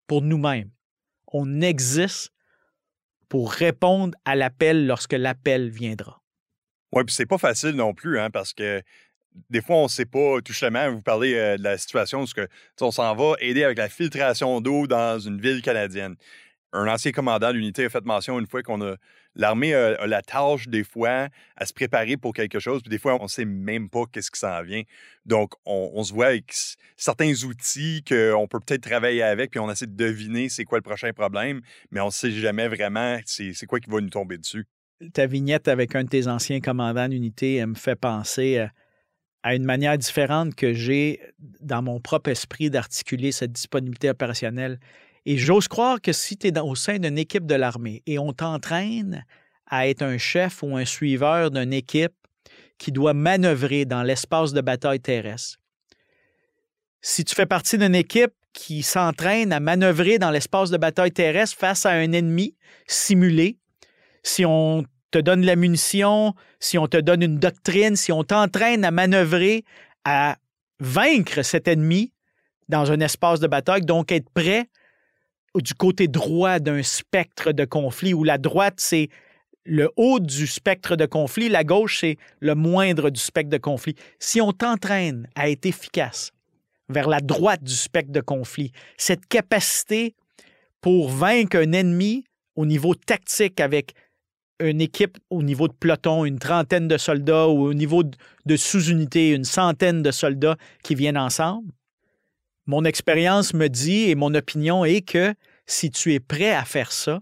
pour 0.06 0.22
nous-mêmes. 0.22 0.70
On 1.32 1.60
existe 1.60 2.32
pour 3.28 3.52
répondre 3.52 4.16
à 4.24 4.34
l'appel 4.34 4.86
lorsque 4.86 5.12
l'appel 5.12 5.68
viendra. 5.70 6.22
Oui, 6.92 7.04
puis 7.04 7.14
c'est 7.14 7.26
pas 7.26 7.38
facile 7.38 7.72
non 7.72 7.92
plus, 7.92 8.18
hein, 8.18 8.30
parce 8.30 8.54
que 8.54 8.82
des 9.50 9.60
fois, 9.60 9.76
on 9.76 9.84
ne 9.84 9.88
sait 9.88 10.06
pas 10.06 10.40
tout 10.42 10.52
simplement. 10.52 10.90
Vous 10.90 11.02
parlez 11.02 11.34
euh, 11.34 11.56
de 11.56 11.62
la 11.62 11.78
situation 11.78 12.22
où 12.22 12.26
on 12.80 12.90
s'en 12.90 13.14
va 13.14 13.34
aider 13.40 13.62
avec 13.64 13.78
la 13.78 13.88
filtration 13.88 14.60
d'eau 14.60 14.86
dans 14.86 15.18
une 15.18 15.40
ville 15.40 15.62
canadienne. 15.62 16.16
Un 16.72 16.88
ancien 16.88 17.12
commandant 17.12 17.52
d'unité 17.52 17.84
a 17.84 17.90
fait 17.90 18.04
mention 18.04 18.38
une 18.38 18.46
fois 18.46 18.62
qu'on 18.62 18.80
a 18.82 18.96
l'armée 19.38 19.72
a, 19.72 20.06
la 20.06 20.20
tâche 20.20 20.68
des 20.68 20.84
fois 20.84 21.28
à 21.56 21.64
se 21.64 21.72
préparer 21.72 22.16
pour 22.16 22.34
quelque 22.34 22.58
chose, 22.58 22.82
puis 22.82 22.90
des 22.90 22.98
fois 22.98 23.16
on 23.18 23.24
ne 23.24 23.28
sait 23.28 23.46
même 23.46 23.88
pas 23.88 24.02
qu'est-ce 24.12 24.30
qui 24.30 24.40
s'en 24.40 24.62
vient. 24.62 24.82
Donc 25.24 25.54
on, 25.64 26.02
se 26.04 26.12
voit 26.12 26.26
avec 26.26 26.52
certains 26.96 27.32
outils 27.44 28.04
qu'on 28.06 28.46
peut 28.48 28.60
peut-être 28.60 28.82
travailler 28.82 29.22
avec, 29.22 29.52
puis 29.52 29.60
on 29.60 29.70
essaie 29.70 29.86
de 29.86 29.96
deviner 29.96 30.48
c'est 30.48 30.64
quoi 30.64 30.78
le 30.78 30.82
prochain 30.82 31.12
problème, 31.12 31.62
mais 31.90 32.00
on 32.00 32.06
ne 32.06 32.10
sait 32.10 32.32
jamais 32.32 32.68
vraiment 32.68 33.18
c'est 33.24 33.66
quoi 33.66 33.80
qui 33.80 33.88
va 33.88 34.00
nous 34.00 34.10
tomber 34.10 34.36
dessus. 34.36 34.66
Ta 35.14 35.26
vignette 35.26 35.68
avec 35.68 35.94
un 35.94 36.02
de 36.04 36.08
tes 36.08 36.26
anciens 36.26 36.60
commandants 36.60 37.08
d'unité 37.08 37.64
me 37.64 37.74
fait 37.74 37.94
penser 37.96 38.66
à 39.44 39.54
une 39.54 39.64
manière 39.64 39.96
différente 39.96 40.54
que 40.56 40.72
j'ai 40.72 41.20
dans 41.60 41.82
mon 41.82 42.00
propre 42.00 42.30
esprit 42.30 42.70
d'articuler 42.70 43.30
cette 43.30 43.52
disponibilité 43.52 44.10
opérationnelle 44.10 44.80
et 45.26 45.36
j'ose 45.36 45.68
croire 45.68 46.00
que 46.00 46.12
si 46.12 46.36
tu 46.36 46.48
es 46.48 46.58
au 46.58 46.74
sein 46.74 46.98
d'une 46.98 47.18
équipe 47.18 47.46
de 47.46 47.54
l'armée 47.54 48.02
et 48.06 48.18
on 48.18 48.32
t'entraîne 48.32 49.24
à 49.66 49.88
être 49.88 50.02
un 50.02 50.18
chef 50.18 50.62
ou 50.62 50.76
un 50.76 50.84
suiveur 50.84 51.50
d'une 51.50 51.72
équipe 51.72 52.14
qui 52.78 52.92
doit 52.92 53.14
manœuvrer 53.14 53.84
dans 53.84 54.02
l'espace 54.02 54.52
de 54.52 54.60
bataille 54.60 55.00
terrestre, 55.00 55.58
si 57.00 57.24
tu 57.24 57.34
fais 57.34 57.46
partie 57.46 57.78
d'une 57.78 57.94
équipe 57.94 58.32
qui 58.52 58.82
s'entraîne 58.82 59.52
à 59.52 59.60
manœuvrer 59.60 60.18
dans 60.18 60.30
l'espace 60.30 60.70
de 60.70 60.76
bataille 60.76 61.12
terrestre 61.12 61.56
face 61.56 61.86
à 61.86 61.90
un 61.90 62.12
ennemi 62.12 62.56
simulé, 62.86 63.58
si 64.22 64.44
on 64.44 64.84
te 65.10 65.18
donne 65.18 65.44
la 65.44 65.56
munition, 65.56 66.34
si 66.60 66.76
on 66.78 66.86
te 66.86 66.96
donne 66.96 67.22
une 67.22 67.38
doctrine, 67.38 67.96
si 67.96 68.12
on 68.12 68.24
t'entraîne 68.24 68.84
à 68.84 68.90
manœuvrer, 68.90 69.64
à 70.04 70.36
vaincre 70.80 71.42
cet 71.42 71.68
ennemi 71.68 72.12
dans 72.68 72.90
un 72.92 73.00
espace 73.00 73.40
de 73.40 73.46
bataille, 73.46 73.82
donc 73.82 74.12
être 74.12 74.28
prêt 74.30 74.68
du 75.60 75.74
côté 75.74 76.08
droit 76.08 76.58
d'un 76.58 76.82
spectre 76.82 77.52
de 77.52 77.64
conflit, 77.64 78.14
où 78.14 78.24
la 78.24 78.38
droite, 78.38 78.74
c'est 78.78 79.08
le 79.64 79.90
haut 79.96 80.18
du 80.18 80.46
spectre 80.46 80.96
de 80.96 81.06
conflit, 81.06 81.48
la 81.48 81.64
gauche, 81.64 82.00
c'est 82.00 82.16
le 82.40 82.54
moindre 82.54 83.10
du 83.10 83.20
spectre 83.20 83.50
de 83.50 83.58
conflit. 83.58 83.94
Si 84.18 84.40
on 84.40 84.52
t'entraîne 84.52 85.28
à 85.34 85.50
être 85.50 85.66
efficace 85.66 86.32
vers 86.88 87.08
la 87.08 87.20
droite 87.20 87.62
du 87.62 87.74
spectre 87.74 88.12
de 88.12 88.20
conflit, 88.20 88.72
cette 88.96 89.26
capacité 89.26 90.14
pour 90.80 91.10
vaincre 91.10 91.58
un 91.58 91.72
ennemi 91.72 92.24
au 92.56 92.64
niveau 92.64 92.94
tactique 92.94 93.60
avec 93.60 93.92
une 94.60 94.80
équipe 94.80 95.18
au 95.30 95.42
niveau 95.42 95.68
de 95.68 95.74
peloton, 95.74 96.24
une 96.24 96.38
trentaine 96.38 96.88
de 96.88 96.96
soldats, 96.96 97.48
ou 97.48 97.66
au 97.66 97.74
niveau 97.74 98.02
de 98.02 98.56
sous-unité, 98.56 99.30
une 99.30 99.44
centaine 99.44 100.02
de 100.02 100.10
soldats 100.10 100.56
qui 100.82 100.94
viennent 100.94 101.18
ensemble, 101.18 101.72
mon 102.66 102.84
expérience 102.84 103.54
me 103.54 103.68
dit 103.68 104.10
et 104.10 104.14
mon 104.14 104.34
opinion 104.34 104.84
est 104.84 105.00
que 105.00 105.34
si 105.68 105.90
tu 105.90 106.14
es 106.14 106.20
prêt 106.20 106.52
à 106.52 106.64
faire 106.64 106.90
ça, 106.90 107.20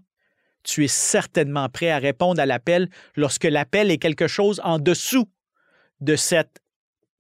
tu 0.63 0.85
es 0.85 0.89
certainement 0.89 1.69
prêt 1.69 1.91
à 1.91 1.99
répondre 1.99 2.41
à 2.41 2.47
l'appel 2.47 2.89
lorsque 3.17 3.45
l'appel 3.45 3.91
est 3.91 3.99
quelque 3.99 4.27
chose 4.27 4.61
en 4.65 4.79
dessous 4.79 5.29
de 6.01 6.17
cette 6.17 6.61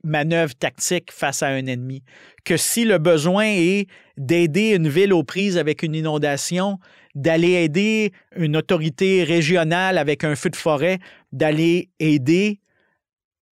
manœuvre 0.02 0.54
tactique 0.54 1.10
face 1.12 1.42
à 1.42 1.48
un 1.48 1.66
ennemi. 1.66 2.02
Que 2.44 2.56
si 2.56 2.84
le 2.84 2.98
besoin 2.98 3.46
est 3.46 3.88
d'aider 4.16 4.74
une 4.74 4.88
ville 4.88 5.12
aux 5.12 5.24
prises 5.24 5.58
avec 5.58 5.82
une 5.82 5.94
inondation, 5.94 6.78
d'aller 7.14 7.52
aider 7.52 8.12
une 8.36 8.56
autorité 8.56 9.24
régionale 9.24 9.98
avec 9.98 10.22
un 10.22 10.36
feu 10.36 10.50
de 10.50 10.56
forêt, 10.56 10.98
d'aller 11.32 11.90
aider 11.98 12.60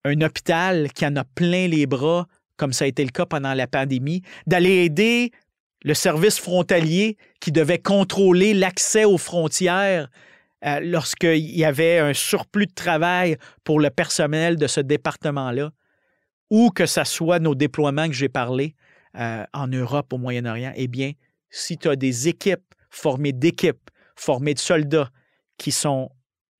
un 0.05 0.21
hôpital 0.21 0.91
qui 0.93 1.05
en 1.05 1.15
a 1.15 1.23
plein 1.23 1.67
les 1.67 1.85
bras 1.85 2.27
comme 2.57 2.73
ça 2.73 2.85
a 2.85 2.87
été 2.87 3.03
le 3.03 3.09
cas 3.09 3.25
pendant 3.25 3.53
la 3.53 3.67
pandémie, 3.67 4.21
d'aller 4.47 4.85
aider 4.85 5.31
le 5.83 5.93
service 5.93 6.39
frontalier 6.39 7.17
qui 7.39 7.51
devait 7.51 7.79
contrôler 7.79 8.53
l'accès 8.53 9.05
aux 9.05 9.17
frontières 9.17 10.09
euh, 10.65 10.79
lorsqu'il 10.79 11.57
y 11.57 11.65
avait 11.65 11.99
un 11.99 12.13
surplus 12.13 12.67
de 12.67 12.73
travail 12.73 13.37
pour 13.63 13.79
le 13.79 13.89
personnel 13.89 14.55
de 14.55 14.67
ce 14.67 14.79
département-là, 14.79 15.71
ou 16.49 16.69
que 16.69 16.85
ce 16.85 17.03
soit 17.03 17.39
nos 17.39 17.53
déploiements 17.53 18.07
que 18.07 18.13
j'ai 18.13 18.29
parlé 18.29 18.75
euh, 19.17 19.43
en 19.53 19.67
Europe, 19.67 20.13
au 20.13 20.17
Moyen-Orient, 20.17 20.71
eh 20.75 20.87
bien, 20.87 21.11
si 21.49 21.77
tu 21.77 21.89
as 21.89 21.95
des 21.95 22.29
équipes 22.29 22.63
formées 22.89 23.33
d'équipes, 23.33 23.89
formées 24.15 24.53
de 24.53 24.59
soldats 24.59 25.09
qui 25.57 25.71
sont 25.71 26.09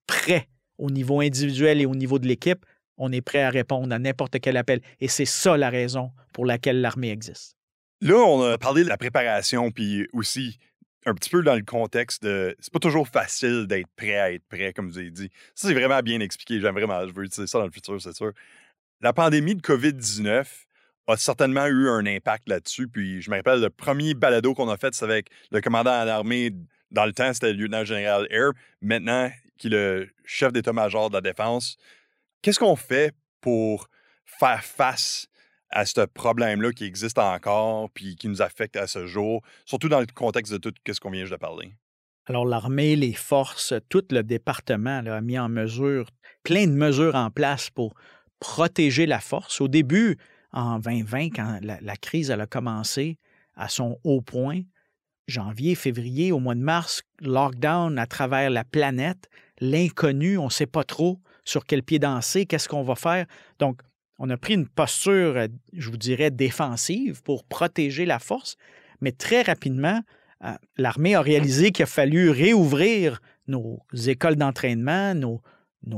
prêts 0.05 0.49
au 0.77 0.91
niveau 0.91 1.21
individuel 1.21 1.79
et 1.79 1.85
au 1.85 1.95
niveau 1.95 2.19
de 2.19 2.27
l'équipe, 2.27 2.65
on 2.97 3.11
est 3.11 3.21
prêt 3.21 3.41
à 3.41 3.49
répondre 3.49 3.93
à 3.93 3.99
n'importe 3.99 4.39
quel 4.39 4.57
appel. 4.57 4.81
Et 4.99 5.07
c'est 5.07 5.25
ça 5.25 5.55
la 5.57 5.69
raison 5.69 6.11
pour 6.33 6.45
laquelle 6.45 6.81
l'armée 6.81 7.09
existe. 7.09 7.55
Là, 8.03 8.15
on 8.15 8.43
a 8.43 8.57
parlé 8.57 8.83
de 8.83 8.89
la 8.89 8.97
préparation, 8.97 9.71
puis 9.71 10.09
aussi 10.11 10.59
un 11.05 11.13
petit 11.13 11.29
peu 11.29 11.41
dans 11.41 11.55
le 11.55 11.63
contexte 11.63 12.21
de. 12.21 12.53
C'est 12.59 12.71
pas 12.73 12.79
toujours 12.79 13.07
facile 13.07 13.65
d'être 13.65 13.87
prêt 13.95 14.17
à 14.17 14.33
être 14.33 14.43
prêt, 14.49 14.73
comme 14.73 14.89
vous 14.89 14.97
avez 14.97 15.09
dit. 15.09 15.29
Ça, 15.55 15.69
c'est 15.69 15.73
vraiment 15.73 16.01
bien 16.01 16.19
expliqué. 16.19 16.59
J'aime 16.59 16.73
vraiment, 16.73 17.07
je 17.07 17.13
veux 17.13 17.23
utiliser 17.23 17.47
ça 17.49 17.59
dans 17.59 17.65
le 17.65 17.71
futur, 17.71 18.01
c'est 18.01 18.13
sûr. 18.13 18.33
La 18.99 19.13
pandémie 19.13 19.55
de 19.55 19.61
COVID-19 19.61 20.45
a 21.07 21.15
certainement 21.15 21.65
eu 21.67 21.87
un 21.87 22.05
impact 22.05 22.49
là-dessus. 22.49 22.89
Puis 22.89 23.21
je 23.21 23.31
me 23.31 23.37
rappelle, 23.37 23.61
le 23.61 23.69
premier 23.69 24.15
balado 24.15 24.53
qu'on 24.53 24.67
a 24.67 24.75
fait, 24.75 24.93
c'est 24.93 25.05
avec 25.05 25.29
le 25.51 25.61
commandant 25.61 26.01
de 26.01 26.07
l'armée. 26.07 26.51
Dans 26.91 27.05
le 27.05 27.13
temps, 27.13 27.33
c'était 27.33 27.53
le 27.53 27.59
lieutenant-général 27.59 28.27
Air. 28.31 28.51
Maintenant, 28.81 29.31
qui 29.57 29.67
est 29.67 29.69
le 29.69 30.09
chef 30.25 30.51
d'état-major 30.51 31.09
de 31.09 31.15
la 31.15 31.21
défense. 31.21 31.77
Qu'est-ce 32.41 32.59
qu'on 32.59 32.75
fait 32.75 33.15
pour 33.39 33.89
faire 34.25 34.61
face 34.61 35.29
à 35.73 35.85
ce 35.85 36.01
problème-là 36.01 36.71
qui 36.71 36.85
existe 36.85 37.17
encore 37.17 37.89
puis 37.91 38.15
qui 38.15 38.29
nous 38.29 38.41
affecte 38.41 38.77
à 38.77 38.87
ce 38.87 39.05
jour, 39.05 39.41
surtout 39.65 39.89
dans 39.89 39.99
le 39.99 40.05
contexte 40.05 40.53
de 40.53 40.57
tout 40.57 40.73
ce 40.87 40.99
qu'on 40.99 41.09
vient 41.09 41.25
de 41.25 41.35
parler? 41.35 41.73
Alors, 42.25 42.45
l'armée, 42.45 42.95
les 42.95 43.13
forces, 43.13 43.73
tout 43.89 44.05
le 44.11 44.23
département 44.23 44.99
a 45.05 45.19
mis 45.19 45.37
en 45.37 45.49
mesure, 45.49 46.07
plein 46.43 46.67
de 46.67 46.71
mesures 46.71 47.15
en 47.15 47.29
place 47.31 47.69
pour 47.69 47.95
protéger 48.39 49.05
la 49.05 49.19
force. 49.19 49.59
Au 49.59 49.67
début, 49.67 50.17
en 50.53 50.79
2020, 50.79 51.29
quand 51.31 51.59
la, 51.61 51.97
crise 51.97 52.31
a 52.31 52.45
commencé 52.45 53.17
à 53.55 53.67
son 53.67 53.99
haut 54.03 54.21
point, 54.21 54.61
janvier, 55.27 55.75
février, 55.75 56.31
au 56.31 56.39
mois 56.39 56.55
de 56.55 56.61
mars, 56.61 57.01
lockdown 57.19 57.97
à 57.97 58.05
travers 58.05 58.49
la 58.49 58.63
planète, 58.63 59.27
l'inconnu, 59.59 60.37
on 60.37 60.45
ne 60.45 60.49
sait 60.49 60.65
pas 60.65 60.83
trop 60.83 61.19
sur 61.43 61.65
quel 61.65 61.83
pied 61.83 61.99
danser, 61.99 62.45
qu'est-ce 62.45 62.69
qu'on 62.69 62.83
va 62.83 62.95
faire. 62.95 63.25
Donc, 63.59 63.81
on 64.19 64.29
a 64.29 64.37
pris 64.37 64.53
une 64.53 64.67
posture, 64.67 65.37
euh, 65.37 65.47
je 65.73 65.89
vous 65.89 65.97
dirais, 65.97 66.31
défensive 66.31 67.21
pour 67.23 67.43
protéger 67.43 68.05
la 68.05 68.19
force, 68.19 68.57
mais 69.01 69.11
très 69.11 69.41
rapidement, 69.41 70.01
euh, 70.43 70.51
l'armée 70.77 71.15
a 71.15 71.21
réalisé 71.21 71.71
qu'il 71.71 71.83
a 71.83 71.87
fallu 71.87 72.29
réouvrir 72.29 73.21
nos 73.47 73.81
écoles 74.07 74.35
d'entraînement, 74.35 75.13
nos, 75.15 75.41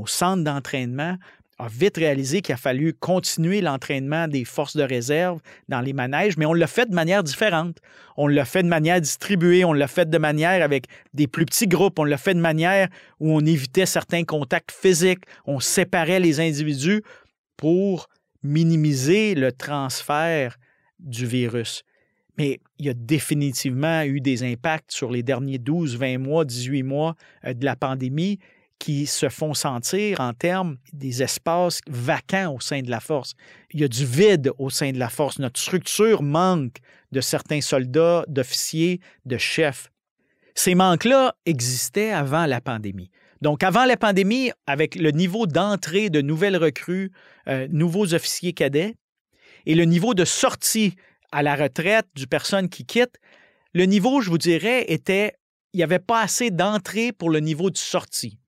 centres 0.06 0.42
d'entraînement, 0.42 1.16
a 1.58 1.68
vite 1.68 1.96
réalisé 1.96 2.42
qu'il 2.42 2.52
a 2.52 2.58
fallu 2.58 2.92
continuer 2.92 3.62
l'entraînement 3.62 4.28
des 4.28 4.44
forces 4.44 4.76
de 4.76 4.82
réserve 4.82 5.40
dans 5.68 5.80
les 5.80 5.94
manèges, 5.94 6.36
mais 6.36 6.44
on 6.44 6.52
l'a 6.52 6.66
fait 6.66 6.86
de 6.86 6.94
manière 6.94 7.22
différente. 7.22 7.78
On 8.18 8.26
l'a 8.26 8.44
fait 8.44 8.62
de 8.62 8.68
manière 8.68 9.00
distribuée, 9.00 9.64
on 9.64 9.72
l'a 9.72 9.88
fait 9.88 10.10
de 10.10 10.18
manière 10.18 10.62
avec 10.62 10.84
des 11.14 11.26
plus 11.26 11.46
petits 11.46 11.66
groupes, 11.66 11.98
on 11.98 12.04
l'a 12.04 12.18
fait 12.18 12.34
de 12.34 12.40
manière 12.40 12.88
où 13.20 13.32
on 13.32 13.40
évitait 13.40 13.86
certains 13.86 14.24
contacts 14.24 14.70
physiques, 14.70 15.24
on 15.46 15.58
séparait 15.58 16.20
les 16.20 16.40
individus 16.40 17.02
pour 17.56 18.08
minimiser 18.42 19.34
le 19.34 19.52
transfert 19.52 20.56
du 20.98 21.26
virus. 21.26 21.82
Mais 22.38 22.60
il 22.78 22.86
y 22.86 22.88
a 22.90 22.94
définitivement 22.94 24.02
eu 24.02 24.20
des 24.20 24.42
impacts 24.42 24.92
sur 24.92 25.10
les 25.10 25.22
derniers 25.22 25.58
12, 25.58 25.96
20 25.96 26.18
mois, 26.18 26.44
18 26.44 26.82
mois 26.82 27.14
euh, 27.44 27.54
de 27.54 27.64
la 27.64 27.76
pandémie 27.76 28.38
qui 28.78 29.06
se 29.06 29.30
font 29.30 29.54
sentir 29.54 30.20
en 30.20 30.34
termes 30.34 30.76
des 30.92 31.22
espaces 31.22 31.80
vacants 31.86 32.54
au 32.54 32.60
sein 32.60 32.82
de 32.82 32.90
la 32.90 33.00
force. 33.00 33.34
Il 33.72 33.80
y 33.80 33.84
a 33.84 33.88
du 33.88 34.04
vide 34.04 34.52
au 34.58 34.68
sein 34.68 34.92
de 34.92 34.98
la 34.98 35.08
force. 35.08 35.38
Notre 35.38 35.58
structure 35.58 36.22
manque 36.22 36.76
de 37.10 37.22
certains 37.22 37.62
soldats, 37.62 38.24
d'officiers, 38.28 39.00
de 39.24 39.38
chefs. 39.38 39.90
Ces 40.54 40.74
manques-là 40.74 41.34
existaient 41.46 42.10
avant 42.10 42.44
la 42.44 42.60
pandémie. 42.60 43.10
Donc, 43.42 43.62
avant 43.62 43.84
la 43.84 43.96
pandémie, 43.96 44.50
avec 44.66 44.94
le 44.94 45.10
niveau 45.10 45.46
d'entrée 45.46 46.10
de 46.10 46.20
nouvelles 46.20 46.56
recrues, 46.56 47.12
euh, 47.48 47.68
nouveaux 47.70 48.14
officiers 48.14 48.52
cadets, 48.52 48.94
et 49.66 49.74
le 49.74 49.84
niveau 49.84 50.14
de 50.14 50.24
sortie 50.24 50.94
à 51.32 51.42
la 51.42 51.54
retraite 51.56 52.06
du 52.14 52.26
personne 52.26 52.68
qui 52.68 52.84
quitte, 52.84 53.18
le 53.74 53.84
niveau, 53.84 54.20
je 54.20 54.30
vous 54.30 54.38
dirais, 54.38 54.84
était, 54.88 55.34
il 55.72 55.78
n'y 55.78 55.82
avait 55.82 55.98
pas 55.98 56.22
assez 56.22 56.50
d'entrée 56.50 57.12
pour 57.12 57.30
le 57.30 57.40
niveau 57.40 57.70
de 57.70 57.76
sortie 57.76 58.38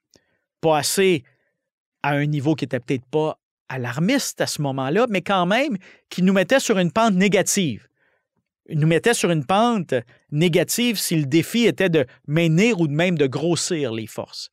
pas 0.61 0.79
assez 0.79 1.24
à 2.03 2.11
un 2.11 2.27
niveau 2.27 2.55
qui 2.55 2.64
n'était 2.64 2.81
peut-être 2.81 3.07
pas 3.07 3.38
alarmiste 3.68 4.40
à 4.40 4.46
ce 4.46 4.62
moment-là, 4.62 5.07
mais 5.11 5.22
quand 5.22 5.46
même 5.46 5.77
qui 6.09 6.22
nous 6.22 6.33
mettait 6.33 6.61
sur 6.61 6.79
une 6.79 6.92
pente 6.92 7.14
négative. 7.14 7.88
Il 8.70 8.79
nous 8.79 8.87
mettait 8.87 9.14
sur 9.14 9.31
une 9.31 9.44
pente 9.44 9.94
négative 10.31 10.98
si 10.98 11.16
le 11.16 11.27
défi 11.27 11.64
était 11.64 11.88
de 11.88 12.07
maintenir 12.27 12.81
ou 12.81 12.87
même 12.87 13.16
de 13.16 13.27
grossir 13.27 13.92
les 13.92 14.07
forces. 14.07 14.51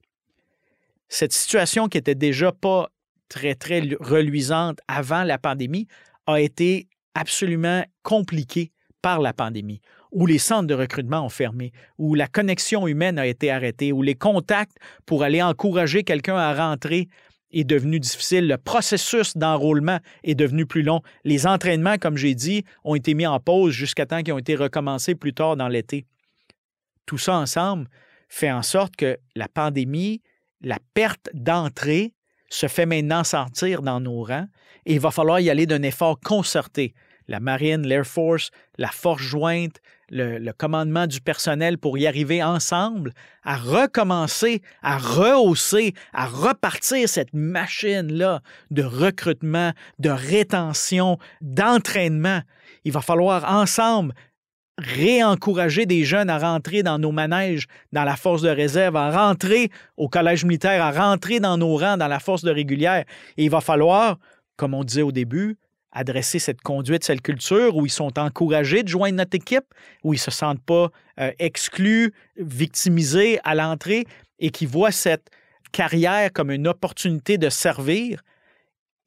Cette 1.10 1.34
situation 1.34 1.88
qui 1.88 1.98
était 1.98 2.16
déjà 2.16 2.52
pas 2.52 2.90
très, 3.30 3.56
très 3.56 3.82
reluisante 4.00 4.80
avant 4.88 5.24
la 5.24 5.38
pandémie 5.38 5.88
a 6.28 6.40
été 6.40 6.88
absolument 7.14 7.84
compliquée 8.04 8.72
par 9.02 9.20
la 9.22 9.34
pandémie, 9.34 9.82
où 10.12 10.26
les 10.26 10.40
centres 10.40 10.68
de 10.68 10.74
recrutement 10.74 11.24
ont 11.24 11.30
fermé, 11.30 11.72
où 11.98 12.16
la 12.16 12.28
connexion 12.28 12.88
humaine 12.88 13.20
a 13.20 13.28
été 13.28 13.52
arrêtée, 13.52 13.92
où 13.92 14.02
les 14.02 14.16
contacts 14.16 14.78
pour 15.06 15.24
aller 15.24 15.44
encourager 15.44 16.04
quelqu'un 16.04 16.38
à 16.38 16.54
rentrer 16.56 17.08
est 17.52 17.64
devenu 17.64 18.00
difficile, 18.00 18.48
le 18.48 18.58
processus 18.58 19.38
d'enrôlement 19.38 20.00
est 20.24 20.36
devenu 20.36 20.66
plus 20.66 20.82
long, 20.82 21.02
les 21.24 21.48
entraînements, 21.48 21.98
comme 21.98 22.18
j'ai 22.18 22.36
dit, 22.36 22.64
ont 22.84 22.96
été 22.96 23.14
mis 23.14 23.28
en 23.28 23.40
pause 23.40 23.72
jusqu'à 23.74 24.06
temps 24.06 24.24
qu'ils 24.24 24.34
ont 24.34 24.40
été 24.40 24.56
recommencés 24.56 25.16
plus 25.16 25.34
tard 25.34 25.56
dans 25.56 25.68
l'été. 25.68 26.06
Tout 27.06 27.18
ça 27.18 27.36
ensemble 27.36 27.88
fait 28.28 28.52
en 28.52 28.64
sorte 28.64 28.96
que 28.96 29.18
la 29.36 29.48
pandémie, 29.48 30.22
la 30.62 30.80
perte 30.94 31.30
d'entrée 31.34 32.14
se 32.50 32.68
fait 32.68 32.86
maintenant 32.86 33.24
sentir 33.24 33.82
dans 33.82 34.00
nos 34.00 34.24
rangs 34.24 34.48
et 34.86 34.94
il 34.94 35.00
va 35.00 35.12
falloir 35.12 35.40
y 35.40 35.50
aller 35.50 35.66
d'un 35.66 35.84
effort 35.84 36.20
concerté. 36.20 36.94
La 37.28 37.40
marine, 37.40 37.88
l'Air 37.88 38.06
Force, 38.06 38.52
la 38.78 38.90
force 38.90 39.24
jointe, 39.24 39.78
le, 40.10 40.52
commandement 40.52 41.08
du 41.08 41.22
personnel 41.22 41.80
pour 41.80 41.98
y 41.98 42.06
arriver 42.06 42.44
ensemble 42.44 43.14
à 43.44 43.58
recommencer, 43.58 44.62
à 44.84 44.98
rehausser, 44.98 45.94
à 46.14 46.28
repartir 46.28 47.10
cette 47.10 47.34
machine-là 47.34 48.42
de 48.70 48.84
recrutement, 48.84 49.72
de 49.98 50.10
rétention, 50.10 51.18
d'entraînement. 51.42 52.42
Il 52.84 52.92
va 52.92 53.02
falloir 53.02 53.52
ensemble 53.52 54.14
réencourager 54.78 55.86
des 55.86 56.04
jeunes 56.04 56.30
à 56.30 56.38
rentrer 56.38 56.84
dans 56.84 57.00
nos 57.00 57.12
manèges, 57.12 57.68
dans 57.94 58.04
la 58.04 58.16
force 58.16 58.42
de 58.42 58.50
réserve, 58.50 58.96
à 58.96 59.10
rentrer 59.10 59.70
au 59.98 60.10
collège 60.10 60.44
militaire, 60.44 60.84
à 60.84 60.92
rentrer 60.92 61.40
dans 61.40 61.58
nos 61.58 61.78
rangs, 61.78 61.98
dans 61.98 62.08
la 62.08 62.20
force 62.20 62.44
de 62.44 62.52
régulière. 62.52 63.06
Et 63.38 63.46
il 63.46 63.50
va 63.50 63.62
falloir, 63.62 64.18
comme 64.58 64.74
on 64.74 64.84
disait 64.84 65.02
au 65.02 65.12
début, 65.12 65.58
adresser 65.92 66.40
cette 66.40 66.62
conduite, 66.62 67.06
cette 67.06 67.22
culture, 67.22 67.78
où 67.78 67.86
ils 67.86 67.92
sont 67.92 68.20
encouragés 68.20 68.84
de 68.84 68.90
joindre 68.90 69.16
notre 69.16 69.36
équipe, 69.36 69.66
où 70.04 70.14
ils 70.14 70.18
ne 70.18 70.22
se 70.22 70.32
sentent 70.32 70.64
pas 70.64 70.90
euh, 71.20 71.32
exclus, 71.40 72.14
victimisés 72.36 73.40
à 73.46 73.56
l'entrée 73.56 74.06
et 74.40 74.50
qui 74.50 74.66
voient 74.66 74.92
cette 74.92 75.30
carrière 75.72 76.34
comme 76.34 76.52
une 76.52 76.68
opportunité 76.68 77.38
de 77.38 77.50
servir. 77.50 78.22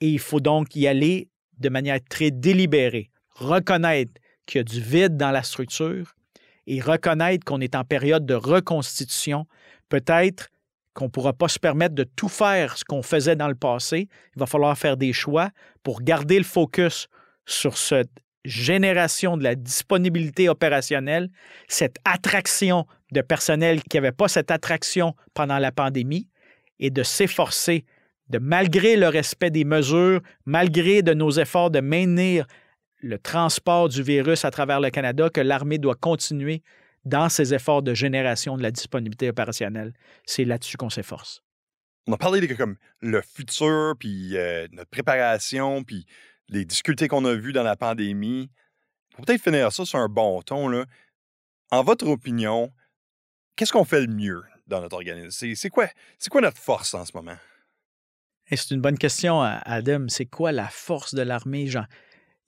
Et 0.00 0.08
il 0.08 0.18
faut 0.18 0.40
donc 0.40 0.74
y 0.74 0.86
aller 0.86 1.28
de 1.58 1.68
manière 1.68 1.98
très 2.08 2.30
délibérée, 2.30 3.10
reconnaître 3.34 4.12
qu'il 4.48 4.58
y 4.58 4.60
a 4.60 4.64
du 4.64 4.80
vide 4.80 5.16
dans 5.16 5.30
la 5.30 5.42
structure 5.42 6.14
et 6.66 6.80
reconnaître 6.80 7.44
qu'on 7.44 7.60
est 7.60 7.76
en 7.76 7.84
période 7.84 8.26
de 8.26 8.34
reconstitution, 8.34 9.46
peut-être 9.88 10.48
qu'on 10.94 11.04
ne 11.04 11.10
pourra 11.10 11.32
pas 11.32 11.48
se 11.48 11.58
permettre 11.58 11.94
de 11.94 12.04
tout 12.04 12.28
faire 12.28 12.76
ce 12.76 12.84
qu'on 12.84 13.02
faisait 13.02 13.36
dans 13.36 13.48
le 13.48 13.54
passé. 13.54 14.08
Il 14.34 14.40
va 14.40 14.46
falloir 14.46 14.76
faire 14.76 14.96
des 14.96 15.12
choix 15.12 15.50
pour 15.82 16.02
garder 16.02 16.38
le 16.38 16.44
focus 16.44 17.08
sur 17.46 17.78
cette 17.78 18.10
génération 18.44 19.36
de 19.36 19.44
la 19.44 19.54
disponibilité 19.54 20.48
opérationnelle, 20.48 21.28
cette 21.68 21.96
attraction 22.04 22.86
de 23.12 23.20
personnel 23.20 23.82
qui 23.82 23.96
n'avait 23.96 24.12
pas 24.12 24.28
cette 24.28 24.50
attraction 24.50 25.14
pendant 25.34 25.58
la 25.58 25.72
pandémie 25.72 26.28
et 26.80 26.90
de 26.90 27.02
s'efforcer 27.02 27.84
de, 28.28 28.38
malgré 28.38 28.96
le 28.96 29.08
respect 29.08 29.50
des 29.50 29.64
mesures, 29.64 30.20
malgré 30.44 31.02
de 31.02 31.14
nos 31.14 31.30
efforts 31.30 31.70
de 31.70 31.80
maintenir 31.80 32.46
le 33.00 33.18
transport 33.18 33.88
du 33.88 34.02
virus 34.02 34.44
à 34.44 34.50
travers 34.50 34.80
le 34.80 34.90
Canada 34.90 35.30
que 35.30 35.40
l'armée 35.40 35.78
doit 35.78 35.94
continuer 35.94 36.62
dans 37.04 37.28
ses 37.28 37.54
efforts 37.54 37.82
de 37.82 37.94
génération 37.94 38.56
de 38.56 38.62
la 38.62 38.70
disponibilité 38.70 39.28
opérationnelle. 39.28 39.94
C'est 40.26 40.44
là-dessus 40.44 40.76
qu'on 40.76 40.90
s'efforce. 40.90 41.42
On 42.06 42.12
a 42.12 42.18
parlé 42.18 42.40
de 42.46 42.52
comme, 42.54 42.76
le 43.00 43.22
futur, 43.22 43.94
puis 43.98 44.36
euh, 44.36 44.66
notre 44.72 44.90
préparation, 44.90 45.84
puis 45.84 46.06
les 46.48 46.64
difficultés 46.64 47.08
qu'on 47.08 47.24
a 47.24 47.34
vues 47.34 47.52
dans 47.52 47.62
la 47.62 47.76
pandémie. 47.76 48.50
Pour 49.14 49.24
peut-être 49.24 49.42
finir 49.42 49.72
ça 49.72 49.84
sur 49.84 49.98
un 49.98 50.08
bon 50.08 50.40
ton, 50.42 50.68
là, 50.68 50.86
en 51.70 51.82
votre 51.82 52.06
opinion, 52.06 52.72
qu'est-ce 53.56 53.72
qu'on 53.72 53.84
fait 53.84 54.00
le 54.00 54.06
mieux 54.06 54.42
dans 54.66 54.80
notre 54.80 54.96
organisme? 54.96 55.54
C'est 55.54 55.68
quoi, 55.68 55.88
quoi 56.30 56.40
notre 56.40 56.58
force 56.58 56.94
en 56.94 57.04
ce 57.04 57.12
moment? 57.14 57.36
C'est 58.50 58.70
une 58.70 58.80
bonne 58.80 58.96
question, 58.96 59.42
Adam. 59.42 60.06
C'est 60.08 60.24
quoi 60.24 60.52
la 60.52 60.68
force 60.68 61.14
de 61.14 61.20
l'armée? 61.20 61.66
Jean? 61.66 61.84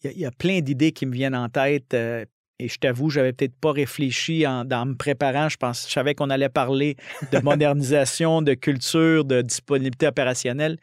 Il 0.04 0.18
y, 0.18 0.24
a 0.24 0.30
plein 0.30 0.60
d'idées 0.60 0.92
qui 0.92 1.06
me 1.06 1.12
viennent 1.12 1.34
en 1.34 1.48
tête. 1.48 1.94
Euh, 1.94 2.24
et 2.58 2.68
je 2.68 2.78
t'avoue, 2.78 3.08
j'avais 3.08 3.32
peut-être 3.32 3.54
pas 3.54 3.72
réfléchi 3.72 4.46
en, 4.46 4.64
me 4.64 4.94
préparant. 4.94 5.48
Je, 5.48 5.56
pense, 5.56 5.86
je 5.86 5.92
savais 5.92 6.14
qu'on 6.14 6.30
allait 6.30 6.48
parler 6.48 6.96
de 7.32 7.38
modernisation, 7.42 8.42
de 8.42 8.54
culture, 8.54 9.24
de 9.24 9.42
disponibilité 9.42 10.06
opérationnelle. 10.06 10.78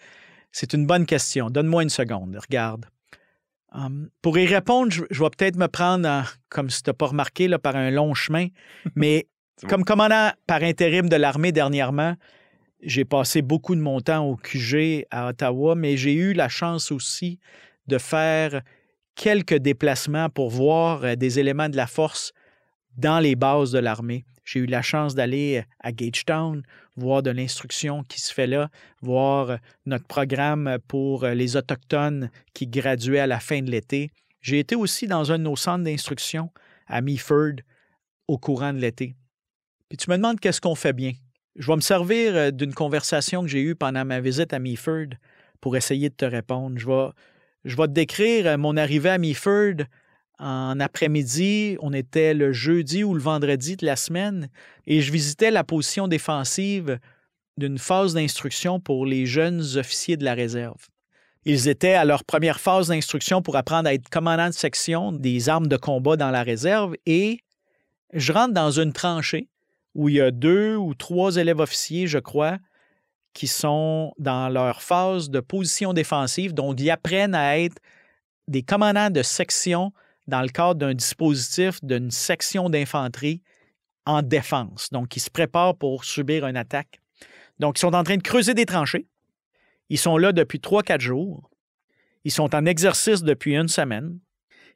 C'est 0.51 0.73
une 0.73 0.88
bonne 0.88 1.06
question. 1.06 1.49
Donne-moi 1.49 1.84
une 1.84 1.89
seconde. 1.89 2.38
Regarde. 2.41 2.86
Hum, 3.73 4.10
pour 4.21 4.38
y 4.38 4.45
répondre, 4.47 4.91
je, 4.91 5.01
vais 5.01 5.30
peut-être 5.30 5.58
me 5.58 5.67
prendre, 5.67 6.25
comme 6.49 6.69
si 6.69 6.82
tu 6.82 6.89
n'as 6.89 6.93
pas 6.93 7.08
remarqué, 7.08 7.47
là, 7.47 7.60
par 7.60 7.75
un 7.75 7.91
long 7.91 8.13
chemin. 8.13 8.47
Mais 8.95 9.27
comme 9.67 9.84
commandant 9.84 10.32
par 10.45 10.63
intérim 10.63 11.10
de 11.10 11.15
l'armée 11.15 11.51
dernièrement, 11.51 12.15
j'ai 12.82 13.06
passé 13.06 13.41
beaucoup 13.41 13.75
de 13.75 13.82
mon 13.82 14.01
temps 14.01 14.25
au 14.25 14.36
QG 14.36 15.06
à 15.10 15.30
Ottawa, 15.30 15.73
mais 15.75 15.97
j'ai 15.97 16.13
eu 16.13 16.34
la 16.34 16.47
chance 16.47 16.91
aussi 16.91 17.39
de 17.88 17.97
faire 17.97 18.62
quelques 19.17 19.56
déplacements 19.56 20.30
pour 20.30 20.49
voir 20.49 21.03
euh, 21.03 21.15
des 21.15 21.39
éléments 21.39 21.67
de 21.67 21.75
la 21.75 21.88
force 21.88 22.32
dans 22.97 23.19
les 23.19 23.36
bases 23.36 23.71
de 23.71 23.80
l'armée. 23.80 24.23
J'ai 24.45 24.60
eu 24.60 24.65
la 24.65 24.82
chance 24.82 25.15
d'aller 25.15 25.58
euh, 25.58 25.63
à 25.82 25.91
Gagetown, 25.91 26.63
voir 26.95 27.23
de 27.23 27.32
l'instruction 27.32 28.03
qui 28.03 28.21
se 28.21 28.34
fait 28.34 28.47
là, 28.47 28.69
voir 29.01 29.49
euh, 29.49 29.58
notre 29.86 30.06
programme 30.06 30.77
pour 30.88 31.25
les 31.25 31.58
Autochtones 31.58 32.30
qui 32.53 32.67
graduaient 32.67 33.19
à 33.19 33.27
la 33.27 33.39
fin 33.39 33.62
de 33.62 33.71
l'été. 33.71 34.12
J'ai 34.39 34.60
été 34.60 34.75
aussi 34.75 35.08
dans 35.08 35.32
un 35.32 35.39
de 35.39 35.43
nos 35.43 35.56
centres 35.56 35.84
d'instruction 35.84 36.51
à 36.86 37.01
Meaford 37.01 37.56
au 38.27 38.38
courant 38.38 38.71
de 38.71 38.80
l'été. 38.80 39.15
Puis 39.89 39.97
tu 39.97 40.10
me 40.12 40.15
demandes 40.15 40.39
qu'est-ce 40.39 40.62
qu'on 40.62 40.75
fait 40.75 40.93
bien. 40.93 41.13
Je 41.56 41.67
vais 41.67 41.75
me 41.75 41.82
servir 41.82 42.53
d'une 42.53 42.73
conversation 42.73 43.41
que 43.41 43.47
j'ai 43.47 43.62
eue 43.62 43.75
pendant 43.75 44.06
ma 44.06 44.19
visite 44.19 44.53
à 44.53 44.60
Meaford 44.60 45.17
pour 45.60 45.75
essayer 45.75 46.10
de 46.10 46.13
te 46.13 46.25
répondre. 46.25 46.77
Je 46.77 46.86
vais, 46.86 47.10
je 47.67 47.75
vais 47.75 47.88
te 47.88 47.91
décrire 47.91 48.47
euh, 48.47 48.58
mon 48.58 48.77
arrivée 48.77 49.10
à 49.10 49.17
Meaford 49.17 49.86
en 50.39 50.80
après-midi. 50.80 51.77
On 51.82 51.91
était 51.93 52.34
le 52.34 52.53
jeudi 52.53 53.03
ou 53.03 53.13
le 53.13 53.19
vendredi 53.19 53.75
de 53.75 53.86
la 53.86 53.97
semaine 53.97 54.49
et 54.88 55.01
je 55.01 55.12
visitais 55.12 55.51
la 55.51 55.63
position 55.63 56.08
défensive 56.08 56.97
d'une 57.58 57.77
phase 57.77 58.13
d'instruction 58.13 58.80
pour 58.80 59.06
les 59.06 59.25
jeunes 59.25 59.62
officiers 59.75 60.15
de 60.15 60.23
la 60.23 60.34
réserve. 60.34 60.88
Ils 61.43 61.67
étaient 61.67 61.93
à 61.93 62.06
leur 62.06 62.23
première 62.23 62.60
phase 62.60 62.88
d'instruction 62.88 63.41
pour 63.41 63.58
apprendre 63.58 63.89
à 63.89 63.93
être 63.93 64.10
commandant 64.10 64.47
de 64.47 64.53
section 64.53 65.12
des 65.12 65.49
armes 65.49 65.67
de 65.67 65.77
combat 65.77 66.15
dans 66.15 66.32
la 66.32 66.43
réserve 66.43 66.95
et 67.06 67.39
je 68.13 68.32
rentre 68.32 68.53
dans 68.53 68.71
une 68.71 68.93
tranchée 68.93 69.49
où 69.93 70.08
il 70.08 70.15
y 70.15 70.21
a 70.21 70.32
deux 70.32 70.75
ou 70.75 70.93
trois 70.93 71.36
élèves 71.36 71.60
officiers, 71.60 72.08
je 72.08 72.19
crois, 72.19 72.60
qui 73.33 73.47
sont 73.47 74.13
dans 74.17 74.49
leur 74.49 74.81
phase 74.81 75.29
de 75.29 75.39
position 75.39 75.93
défensive, 75.93 76.53
donc 76.53 76.79
ils 76.79 76.89
apprennent 76.89 77.35
à 77.35 77.59
être 77.59 77.77
des 78.47 78.63
commandants 78.63 79.09
de 79.09 79.21
section 79.21 79.91
dans 80.27 80.41
le 80.41 80.49
cadre 80.49 80.75
d'un 80.75 80.93
dispositif 80.93 81.83
d'une 81.83 82.11
section 82.11 82.69
d'infanterie 82.69 83.41
en 84.05 84.21
défense. 84.21 84.89
Donc, 84.91 85.15
ils 85.15 85.19
se 85.19 85.29
préparent 85.29 85.75
pour 85.75 86.05
subir 86.05 86.47
une 86.47 86.57
attaque. 86.57 86.99
Donc, 87.59 87.77
ils 87.77 87.81
sont 87.81 87.93
en 87.93 88.03
train 88.03 88.17
de 88.17 88.21
creuser 88.21 88.53
des 88.53 88.65
tranchées. 88.65 89.05
Ils 89.89 89.97
sont 89.97 90.17
là 90.17 90.31
depuis 90.31 90.59
trois, 90.59 90.83
quatre 90.83 91.01
jours. 91.01 91.49
Ils 92.23 92.31
sont 92.31 92.54
en 92.56 92.65
exercice 92.65 93.23
depuis 93.23 93.56
une 93.56 93.67
semaine. 93.67 94.19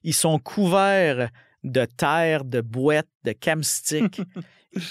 Ils 0.04 0.14
sont 0.14 0.40
couverts 0.40 1.30
de 1.64 1.86
terre, 1.86 2.44
de 2.44 2.62
boîtes, 2.62 3.08
de 3.24 3.32
camstiques. 3.42 4.22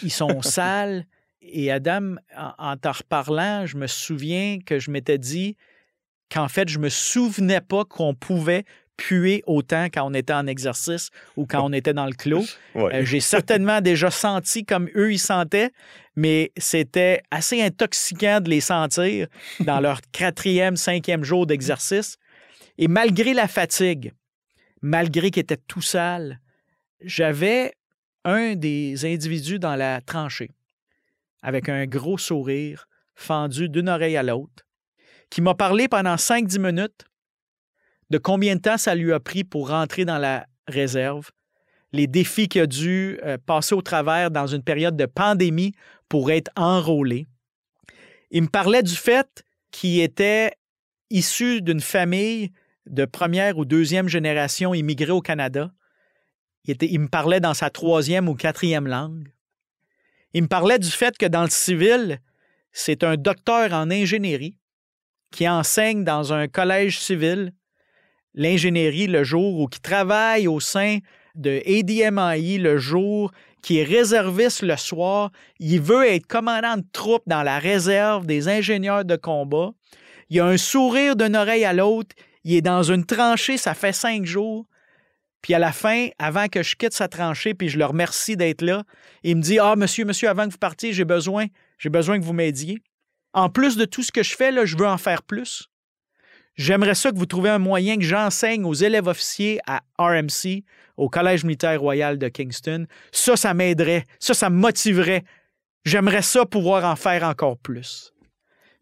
Ils 0.02 0.12
sont 0.12 0.42
sales. 0.42 1.06
Et 1.42 1.70
Adam, 1.70 2.16
en, 2.36 2.76
t'en 2.76 2.92
reparlant, 2.92 3.66
je 3.66 3.76
me 3.76 3.86
souviens 3.86 4.58
que 4.64 4.78
je 4.78 4.90
m'étais 4.90 5.18
dit 5.18 5.56
qu'en 6.30 6.48
fait, 6.48 6.68
je 6.68 6.78
me 6.78 6.88
souvenais 6.88 7.60
pas 7.60 7.84
qu'on 7.84 8.14
pouvait 8.14 8.64
puer 8.96 9.42
autant 9.46 9.86
quand 9.86 10.04
on 10.04 10.12
était 10.12 10.34
en 10.34 10.46
exercice 10.46 11.08
ou 11.36 11.46
quand 11.46 11.64
on 11.64 11.72
était 11.72 11.94
dans 11.94 12.04
le 12.04 12.12
clos. 12.12 12.44
Euh, 12.76 13.02
j'ai 13.04 13.20
certainement 13.20 13.80
déjà 13.80 14.10
senti 14.10 14.66
comme 14.66 14.90
eux, 14.94 15.12
ils 15.12 15.18
sentaient, 15.18 15.70
mais 16.16 16.52
c'était 16.58 17.22
assez 17.30 17.62
intoxiquant 17.62 18.40
de 18.40 18.50
les 18.50 18.60
sentir 18.60 19.26
dans 19.60 19.80
leur 19.80 20.02
quatrième, 20.12 20.76
cinquième 20.76 21.24
jour 21.24 21.46
d'exercice. 21.46 22.18
Et 22.76 22.88
malgré 22.88 23.32
la 23.32 23.48
fatigue, 23.48 24.12
malgré 24.82 25.30
qu'ils 25.30 25.42
étaient 25.42 25.56
tout 25.56 25.82
sales, 25.82 26.38
j'avais 27.02 27.72
un 28.26 28.54
des 28.54 29.06
individus 29.06 29.58
dans 29.58 29.76
la 29.76 30.02
tranchée 30.02 30.50
avec 31.42 31.68
un 31.68 31.86
gros 31.86 32.18
sourire, 32.18 32.86
fendu 33.14 33.68
d'une 33.68 33.88
oreille 33.88 34.16
à 34.16 34.22
l'autre, 34.22 34.64
qui 35.30 35.40
m'a 35.40 35.54
parlé 35.54 35.88
pendant 35.88 36.16
5-10 36.16 36.58
minutes 36.58 37.04
de 38.10 38.18
combien 38.18 38.56
de 38.56 38.60
temps 38.60 38.78
ça 38.78 38.94
lui 38.94 39.12
a 39.12 39.20
pris 39.20 39.44
pour 39.44 39.68
rentrer 39.68 40.04
dans 40.04 40.18
la 40.18 40.46
réserve, 40.66 41.30
les 41.92 42.06
défis 42.06 42.48
qu'il 42.48 42.62
a 42.62 42.66
dû 42.66 43.18
euh, 43.24 43.38
passer 43.38 43.74
au 43.74 43.82
travers 43.82 44.30
dans 44.30 44.46
une 44.46 44.62
période 44.62 44.96
de 44.96 45.06
pandémie 45.06 45.72
pour 46.08 46.30
être 46.30 46.50
enrôlé. 46.56 47.26
Il 48.30 48.42
me 48.42 48.48
parlait 48.48 48.82
du 48.82 48.94
fait 48.94 49.44
qu'il 49.70 50.00
était 50.00 50.52
issu 51.10 51.62
d'une 51.62 51.80
famille 51.80 52.50
de 52.86 53.04
première 53.04 53.58
ou 53.58 53.64
deuxième 53.64 54.08
génération 54.08 54.74
immigrée 54.74 55.12
au 55.12 55.20
Canada. 55.20 55.72
Il, 56.64 57.00
me 57.00 57.08
parlait 57.08 57.40
dans 57.40 57.54
sa 57.54 57.70
troisième 57.70 58.28
ou 58.28 58.34
quatrième 58.34 58.86
langue. 58.86 59.32
Il 60.32 60.42
me 60.42 60.48
parlait 60.48 60.78
du 60.78 60.90
fait 60.90 61.16
que 61.18 61.26
dans 61.26 61.42
le 61.42 61.50
civil, 61.50 62.20
c'est 62.72 63.02
un 63.02 63.16
docteur 63.16 63.72
en 63.72 63.90
ingénierie 63.90 64.56
qui 65.30 65.48
enseigne 65.48 66.04
dans 66.04 66.32
un 66.32 66.48
collège 66.48 67.00
civil 67.00 67.52
l'ingénierie 68.34 69.08
le 69.08 69.24
jour 69.24 69.60
ou 69.60 69.66
qui 69.66 69.80
travaille 69.80 70.46
au 70.46 70.60
sein 70.60 70.98
de 71.34 71.62
ADMI 71.66 72.58
le 72.58 72.78
jour, 72.78 73.32
qui 73.62 73.78
est 73.78 73.84
réserviste 73.84 74.62
le 74.62 74.76
soir. 74.76 75.30
Il 75.58 75.80
veut 75.80 76.06
être 76.06 76.26
commandant 76.26 76.76
de 76.76 76.84
troupe 76.92 77.22
dans 77.26 77.42
la 77.42 77.58
réserve 77.58 78.26
des 78.26 78.48
ingénieurs 78.48 79.04
de 79.04 79.16
combat. 79.16 79.70
Il 80.28 80.40
a 80.40 80.46
un 80.46 80.56
sourire 80.56 81.16
d'une 81.16 81.36
oreille 81.36 81.64
à 81.64 81.72
l'autre. 81.72 82.14
Il 82.44 82.54
est 82.54 82.62
dans 82.62 82.82
une 82.82 83.04
tranchée, 83.04 83.56
ça 83.56 83.74
fait 83.74 83.92
cinq 83.92 84.24
jours. 84.24 84.66
Puis 85.42 85.54
à 85.54 85.58
la 85.58 85.72
fin, 85.72 86.08
avant 86.18 86.48
que 86.48 86.62
je 86.62 86.76
quitte 86.76 86.92
sa 86.92 87.08
tranchée, 87.08 87.54
puis 87.54 87.68
je 87.68 87.78
le 87.78 87.84
remercie 87.84 88.36
d'être 88.36 88.62
là, 88.62 88.84
il 89.22 89.36
me 89.36 89.42
dit 89.42 89.58
Ah, 89.58 89.74
monsieur, 89.76 90.04
monsieur, 90.04 90.28
avant 90.28 90.46
que 90.46 90.52
vous 90.52 90.58
partiez, 90.58 90.92
j'ai 90.92 91.04
besoin, 91.04 91.46
j'ai 91.78 91.88
besoin 91.88 92.18
que 92.18 92.24
vous 92.24 92.32
m'aidiez. 92.32 92.82
En 93.32 93.48
plus 93.48 93.76
de 93.76 93.84
tout 93.84 94.02
ce 94.02 94.12
que 94.12 94.22
je 94.22 94.34
fais, 94.34 94.50
là, 94.50 94.64
je 94.64 94.76
veux 94.76 94.86
en 94.86 94.98
faire 94.98 95.22
plus. 95.22 95.70
J'aimerais 96.56 96.94
ça 96.94 97.10
que 97.10 97.16
vous 97.16 97.26
trouviez 97.26 97.50
un 97.50 97.58
moyen 97.58 97.96
que 97.96 98.04
j'enseigne 98.04 98.64
aux 98.64 98.74
élèves 98.74 99.06
officiers 99.06 99.60
à 99.66 99.80
RMC, 99.98 100.64
au 100.96 101.08
Collège 101.08 101.44
militaire 101.44 101.80
royal 101.80 102.18
de 102.18 102.28
Kingston. 102.28 102.86
Ça, 103.12 103.36
ça 103.36 103.54
m'aiderait. 103.54 104.04
Ça, 104.18 104.34
ça 104.34 104.50
me 104.50 104.56
motiverait. 104.56 105.24
J'aimerais 105.84 106.22
ça 106.22 106.44
pouvoir 106.44 106.84
en 106.84 106.96
faire 106.96 107.22
encore 107.22 107.56
plus. 107.56 108.12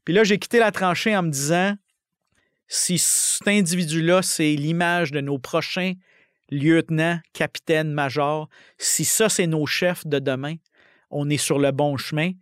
Puis 0.04 0.14
là, 0.14 0.24
j'ai 0.24 0.38
quitté 0.38 0.59
la 0.59 0.72
tranchée 0.72 1.14
en 1.14 1.22
me 1.22 1.30
disant 1.30 1.76
si 2.66 2.98
cet 2.98 3.46
individu-là, 3.46 4.22
c'est 4.22 4.54
l'image 4.54 5.12
de 5.12 5.20
nos 5.20 5.38
prochains 5.38 5.92
lieutenants, 6.51 7.20
capitaines, 7.32 7.92
majors, 7.92 8.49
si 8.78 9.05
ça, 9.05 9.28
c'est 9.28 9.46
nos 9.46 9.66
chefs 9.66 10.07
de 10.07 10.18
demain, 10.18 10.57
on 11.11 11.28
est 11.30 11.38
sur 11.38 11.59
le 11.59 11.70
bon 11.72 11.96
chemin. 11.96 12.32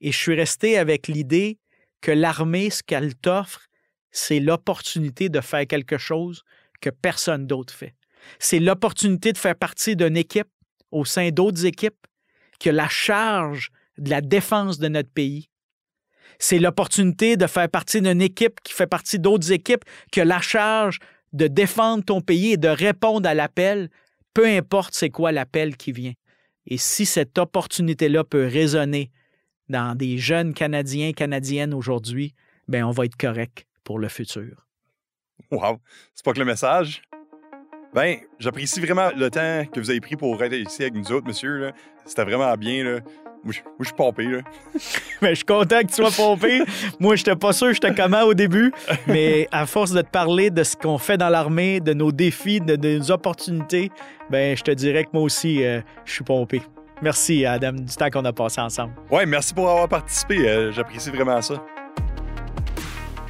Et 0.00 0.12
je 0.12 0.18
suis 0.18 0.34
resté 0.34 0.78
avec 0.78 1.08
l'idée 1.08 1.58
que 2.00 2.10
l'armée, 2.10 2.70
ce 2.70 2.82
qu'elle 2.82 3.14
t'offre, 3.14 3.66
c'est 4.10 4.40
l'opportunité 4.40 5.28
de 5.28 5.40
faire 5.40 5.66
quelque 5.66 5.98
chose 5.98 6.44
que 6.80 6.90
personne 6.90 7.46
d'autre 7.46 7.74
fait. 7.74 7.94
C'est 8.38 8.60
l'opportunité 8.60 9.32
de 9.32 9.38
faire 9.38 9.56
partie 9.56 9.96
d'une 9.96 10.16
équipe 10.16 10.48
au 10.90 11.04
sein 11.04 11.30
d'autres 11.30 11.66
équipes 11.66 12.06
qui 12.58 12.68
a 12.68 12.72
la 12.72 12.88
charge 12.88 13.70
de 13.98 14.10
la 14.10 14.20
défense 14.20 14.78
de 14.78 14.88
notre 14.88 15.10
pays. 15.10 15.48
C'est 16.38 16.58
l'opportunité 16.58 17.36
de 17.36 17.46
faire 17.46 17.68
partie 17.68 18.00
d'une 18.00 18.22
équipe 18.22 18.60
qui 18.62 18.72
fait 18.72 18.86
partie 18.86 19.18
d'autres 19.18 19.52
équipes 19.52 19.84
qui 20.10 20.20
a 20.20 20.24
la 20.24 20.40
charge 20.40 20.98
de 21.34 21.48
défendre 21.48 22.04
ton 22.04 22.20
pays 22.20 22.52
et 22.52 22.56
de 22.56 22.68
répondre 22.68 23.28
à 23.28 23.34
l'appel, 23.34 23.90
peu 24.32 24.46
importe 24.46 24.94
c'est 24.94 25.10
quoi 25.10 25.32
l'appel 25.32 25.76
qui 25.76 25.92
vient. 25.92 26.14
Et 26.66 26.78
si 26.78 27.04
cette 27.04 27.36
opportunité-là 27.36 28.24
peut 28.24 28.46
résonner 28.46 29.10
dans 29.68 29.94
des 29.96 30.16
jeunes 30.16 30.54
Canadiens, 30.54 31.12
Canadiennes 31.12 31.74
aujourd'hui, 31.74 32.34
ben 32.68 32.84
on 32.84 32.92
va 32.92 33.04
être 33.04 33.16
correct 33.16 33.66
pour 33.82 33.98
le 33.98 34.08
futur. 34.08 34.66
Wow! 35.50 35.78
C'est 36.14 36.24
pas 36.24 36.32
que 36.32 36.38
le 36.38 36.44
message? 36.44 37.02
Ben, 37.92 38.18
j'apprécie 38.38 38.80
vraiment 38.80 39.10
le 39.16 39.30
temps 39.30 39.70
que 39.70 39.78
vous 39.78 39.90
avez 39.90 40.00
pris 40.00 40.16
pour 40.16 40.42
être 40.42 40.54
ici 40.54 40.82
avec 40.82 40.94
nous 40.94 41.12
autres, 41.12 41.26
monsieur. 41.26 41.70
C'était 42.04 42.24
vraiment 42.24 42.56
bien. 42.56 42.82
Là. 42.84 43.00
Moi, 43.44 43.52
je 43.80 43.84
suis 43.84 43.94
pompé. 43.94 44.24
Là. 44.24 44.38
mais 45.20 45.28
je 45.30 45.34
suis 45.34 45.44
content 45.44 45.80
que 45.82 45.88
tu 45.88 45.94
sois 45.94 46.10
pompé. 46.10 46.62
Moi, 46.98 47.16
j'étais 47.16 47.36
pas 47.36 47.52
sûr 47.52 47.72
j'étais 47.72 47.94
comment 47.94 48.22
au 48.22 48.34
début. 48.34 48.72
Mais 49.06 49.48
à 49.52 49.66
force 49.66 49.92
de 49.92 50.00
te 50.00 50.08
parler 50.08 50.50
de 50.50 50.62
ce 50.62 50.76
qu'on 50.76 50.98
fait 50.98 51.18
dans 51.18 51.28
l'armée, 51.28 51.80
de 51.80 51.92
nos 51.92 52.10
défis, 52.10 52.60
de, 52.60 52.76
nos 52.76 53.10
opportunités, 53.10 53.90
ben, 54.30 54.56
je 54.56 54.62
te 54.62 54.70
dirais 54.70 55.04
que 55.04 55.10
moi 55.12 55.22
aussi, 55.22 55.64
euh, 55.64 55.80
je 56.04 56.12
suis 56.12 56.24
pompé. 56.24 56.62
Merci, 57.02 57.44
Adam, 57.44 57.72
du 57.72 57.94
temps 57.94 58.08
qu'on 58.08 58.24
a 58.24 58.32
passé 58.32 58.60
ensemble. 58.60 58.94
Ouais, 59.10 59.26
merci 59.26 59.52
pour 59.52 59.68
avoir 59.68 59.88
participé. 59.88 60.48
Euh, 60.48 60.72
j'apprécie 60.72 61.10
vraiment 61.10 61.42
ça. 61.42 61.62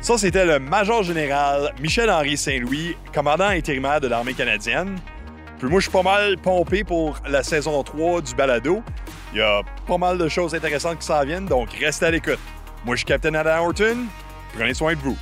Ça, 0.01 0.19
c'était 0.19 0.45
le 0.45 0.59
major 0.59 1.03
général 1.03 1.73
Michel-Henri 1.81 2.37
Saint-Louis, 2.37 2.95
commandant 3.13 3.47
intérimaire 3.47 4.01
de 4.01 4.07
l'armée 4.07 4.35
canadienne. 4.35 4.97
Puis 5.59 5.69
moi, 5.69 5.81
je 5.81 5.85
suis 5.85 5.93
pas 5.93 6.03
mal 6.03 6.37
pompé 6.37 6.85
pour 6.85 7.17
la 7.27 7.43
saison 7.43 7.83
3 7.83 8.21
du 8.21 8.35
balado. 8.35 8.83
Il 9.35 9.39
y 9.39 9.43
a 9.43 9.63
pas 9.89 9.99
mal 9.99 10.17
de 10.17 10.29
choses 10.29 10.55
intéressantes 10.55 11.01
qui 11.01 11.07
s'en 11.07 11.25
viennent, 11.25 11.47
donc 11.47 11.73
restez 11.73 12.07
à 12.07 12.11
l'écoute. 12.13 12.39
Moi, 12.85 12.95
je 12.95 12.99
suis 13.01 13.07
Captain 13.07 13.35
Adam 13.35 13.67
Horton. 13.67 14.07
Prenez 14.55 14.75
soin 14.75 14.95
de 14.95 15.01
vous. 15.01 15.17